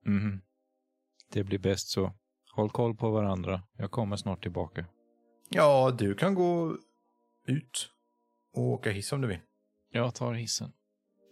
[0.06, 0.42] Mhm.
[1.32, 2.14] Det blir bäst så.
[2.52, 3.64] Håll koll på varandra.
[3.78, 4.86] Jag kommer snart tillbaka.
[5.50, 6.78] Ja, du kan gå
[7.48, 7.90] ut
[8.54, 9.40] och åka hiss om du vill.
[9.92, 10.72] Jag tar hissen.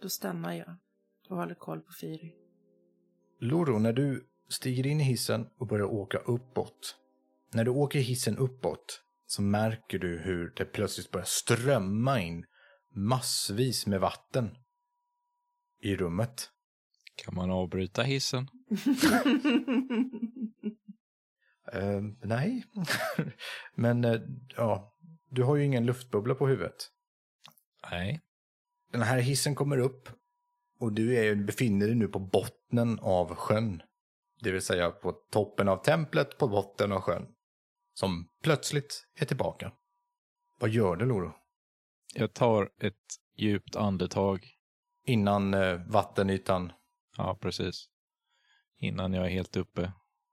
[0.02, 0.76] Då stannar jag
[1.28, 2.34] och håller koll på Firi.
[3.40, 6.96] Loro, när du stiger in i hissen och börjar åka uppåt.
[7.52, 12.44] När du åker hissen uppåt så märker du hur det plötsligt börjar strömma in
[12.94, 14.56] massvis med vatten
[15.80, 16.50] i rummet.
[17.14, 18.48] Kan man avbryta hissen?
[21.72, 22.64] Eh, nej,
[23.74, 24.20] men eh,
[24.56, 24.96] ja,
[25.30, 26.90] du har ju ingen luftbubbla på huvudet.
[27.90, 28.20] Nej.
[28.92, 30.08] Den här hissen kommer upp
[30.78, 33.82] och du är, befinner dig nu på botten av sjön.
[34.40, 37.26] Det vill säga på toppen av templet på botten av sjön.
[37.94, 39.72] Som plötsligt är tillbaka.
[40.60, 41.32] Vad gör du, Loro?
[42.14, 44.46] Jag tar ett djupt andetag.
[45.06, 46.72] Innan eh, vattenytan...
[47.16, 47.88] Ja, precis.
[48.78, 49.92] Innan jag är helt uppe.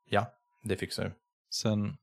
[0.09, 1.13] Ja, det fixar du.
[1.49, 1.97] Sen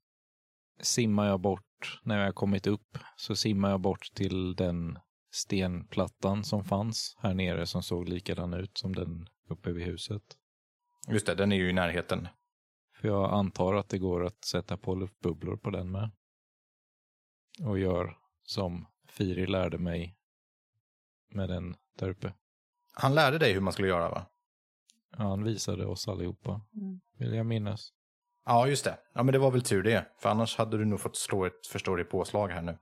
[0.81, 4.99] simmar jag bort, när jag har kommit upp, så simmar jag bort till den
[5.31, 10.23] stenplattan som fanns här nere som såg likadan ut som den uppe vid huset.
[11.09, 12.29] Just det, den är ju i närheten.
[13.01, 16.11] För jag antar att det går att sätta på luftbubblor på den med.
[17.65, 20.17] Och gör som Firi lärde mig
[21.31, 22.33] med den där uppe.
[22.93, 24.27] Han lärde dig hur man skulle göra, va?
[25.11, 27.01] Han visade oss allihopa, Mm.
[27.19, 27.93] vill jag minnas.
[28.45, 28.99] Ja, just det.
[29.15, 30.07] Ja, men det var väl tur det.
[30.19, 32.79] För annars hade du nog fått slå ett förståeligt påslag här nu.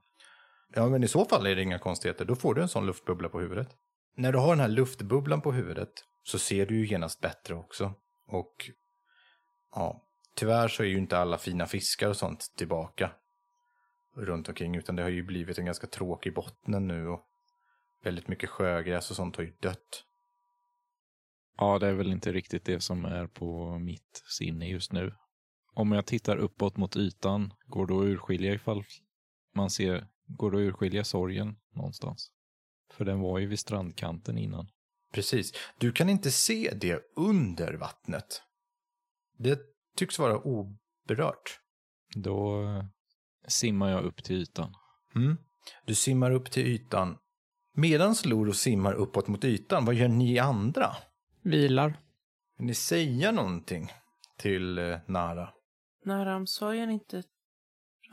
[0.73, 2.25] Ja, men i så fall är det inga konstigheter.
[2.25, 3.69] Då får du en sån luftbubbla på huvudet.
[4.15, 5.89] När du har den här luftbubblan på huvudet
[6.23, 7.93] så ser du ju genast bättre också.
[8.27, 8.71] Och
[9.75, 10.03] ja,
[10.35, 13.11] tyvärr så är ju inte alla fina fiskar och sånt tillbaka
[14.17, 14.75] runt omkring.
[14.75, 17.21] Utan det har ju blivit en ganska tråkig botten nu och
[18.03, 20.03] väldigt mycket sjögräs och sånt har ju dött.
[21.57, 25.13] Ja, det är väl inte riktigt det som är på mitt sinne just nu.
[25.73, 28.83] Om jag tittar uppåt mot ytan, går då att urskilja ifall
[29.55, 32.31] man ser, går det att urskilja sorgen någonstans?
[32.91, 34.67] För den var ju vid strandkanten innan.
[35.13, 35.53] Precis.
[35.77, 38.41] Du kan inte se det under vattnet.
[39.37, 39.59] Det
[39.95, 41.59] tycks vara oberört.
[42.15, 42.63] Då
[43.47, 44.75] simmar jag upp till ytan.
[45.15, 45.37] Mm.
[45.85, 47.17] Du simmar upp till ytan.
[47.73, 50.95] Medan Loro simmar uppåt mot ytan, vad gör ni andra?
[51.41, 51.99] Vilar.
[52.57, 53.91] Vill ni säga någonting
[54.37, 55.53] till eh, Nara?
[56.03, 57.23] När ramsorgen inte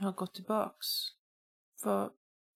[0.01, 0.87] har gått tillbaks.
[1.85, 2.11] Vad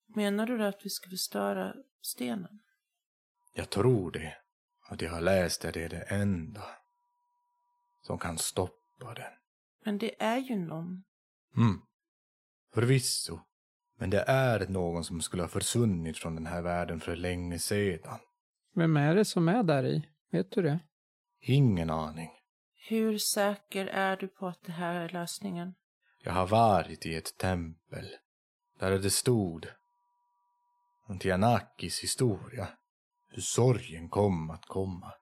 [0.07, 2.61] menar du då att vi ska förstöra stenen?
[3.53, 4.37] Jag tror det.
[4.91, 6.64] Och det jag har läst är det det enda
[8.03, 9.33] som kan stoppa den.
[9.85, 11.05] Men det är ju någon.
[11.57, 11.81] Mm.
[12.75, 13.41] Förvisso.
[13.99, 18.19] Men det är någon som skulle ha försvunnit från den här världen för länge sedan.
[18.75, 20.09] Vem är det som är där i?
[20.31, 20.81] Vet du det?
[21.41, 22.31] Ingen aning.
[22.89, 25.75] Hur säker är du på att det här är lösningen?
[26.23, 28.07] Jag har varit i ett tempel
[28.79, 29.66] där det stod
[31.07, 32.69] om Tianakis historia,
[33.31, 35.12] hur sorgen kom att komma.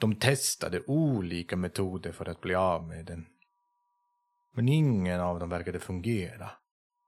[0.00, 3.26] De testade olika metoder för att bli av med den.
[4.52, 6.50] Men ingen av dem verkade fungera.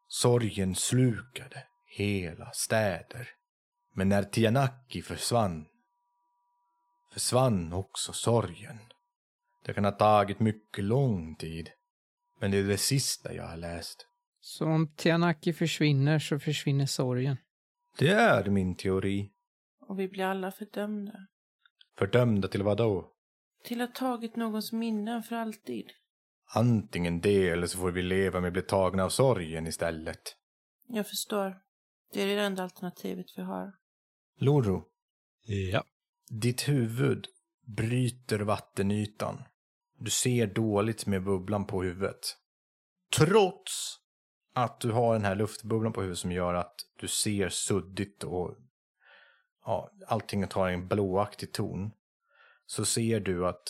[0.08, 3.28] Sorgen slukade hela städer.
[3.94, 5.66] Men när Tianaki försvann,
[7.12, 8.78] försvann också sorgen.
[9.64, 11.70] Det kan ha tagit mycket lång tid.
[12.40, 14.06] Men det är det sista jag har läst.
[14.40, 17.36] Så om Tianaki försvinner så försvinner sorgen.
[17.98, 19.30] Det är min teori.
[19.80, 21.12] Och vi blir alla fördömda.
[21.98, 23.12] Fördömda till vad då?
[23.64, 25.92] Till att ha tagit någons minnen för alltid.
[26.54, 30.36] Antingen det eller så får vi leva med att bli tagna av sorgen istället.
[30.88, 31.58] Jag förstår.
[32.12, 33.72] Det är det enda alternativet vi har.
[34.38, 34.84] Loro,
[35.72, 35.84] Ja.
[36.30, 37.26] ditt huvud
[37.66, 39.42] bryter vattenytan
[39.98, 42.36] Du ser dåligt med bubblan på huvudet.
[43.16, 43.96] Trots
[44.54, 48.56] att du har den här luftbubblan på huvudet som gör att du ser suddigt och
[49.64, 51.90] ja, allting tar en blåaktig ton.
[52.66, 53.62] Så ser du att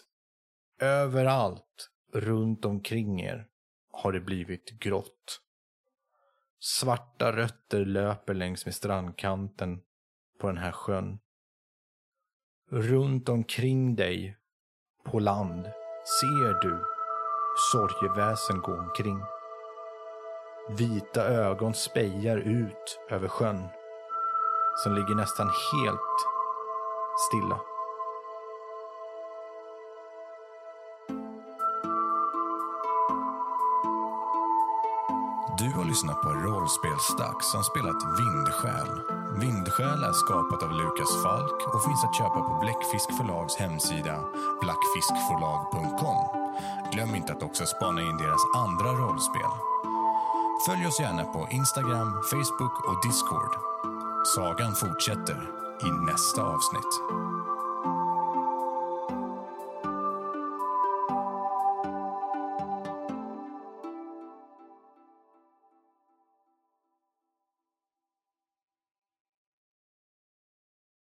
[0.81, 3.47] överallt runt omkring er
[3.93, 5.41] har det blivit grått.
[6.61, 9.81] Svarta rötter löper längs med strandkanten
[10.41, 11.19] på den här sjön.
[12.71, 14.37] Runt omkring dig
[15.05, 15.65] på land
[16.21, 16.85] ser du
[17.73, 19.21] sorgeväsen gå omkring.
[20.79, 23.69] Vita ögon spejar ut över sjön
[24.85, 26.17] som ligger nästan helt
[27.29, 27.76] stilla.
[35.67, 38.91] Du har lyssnat på Rollspelsdags som spelat Vindsjäl.
[39.41, 44.15] Vindsjäl är skapat av Lukas Falk och finns att köpa på Bläckfisk förlags hemsida
[44.63, 46.21] blackfiskförlag.com.
[46.93, 49.53] Glöm inte att också spana in deras andra rollspel.
[50.67, 53.53] Följ oss gärna på Instagram, Facebook och Discord.
[54.35, 55.39] Sagan fortsätter
[55.87, 56.93] i nästa avsnitt.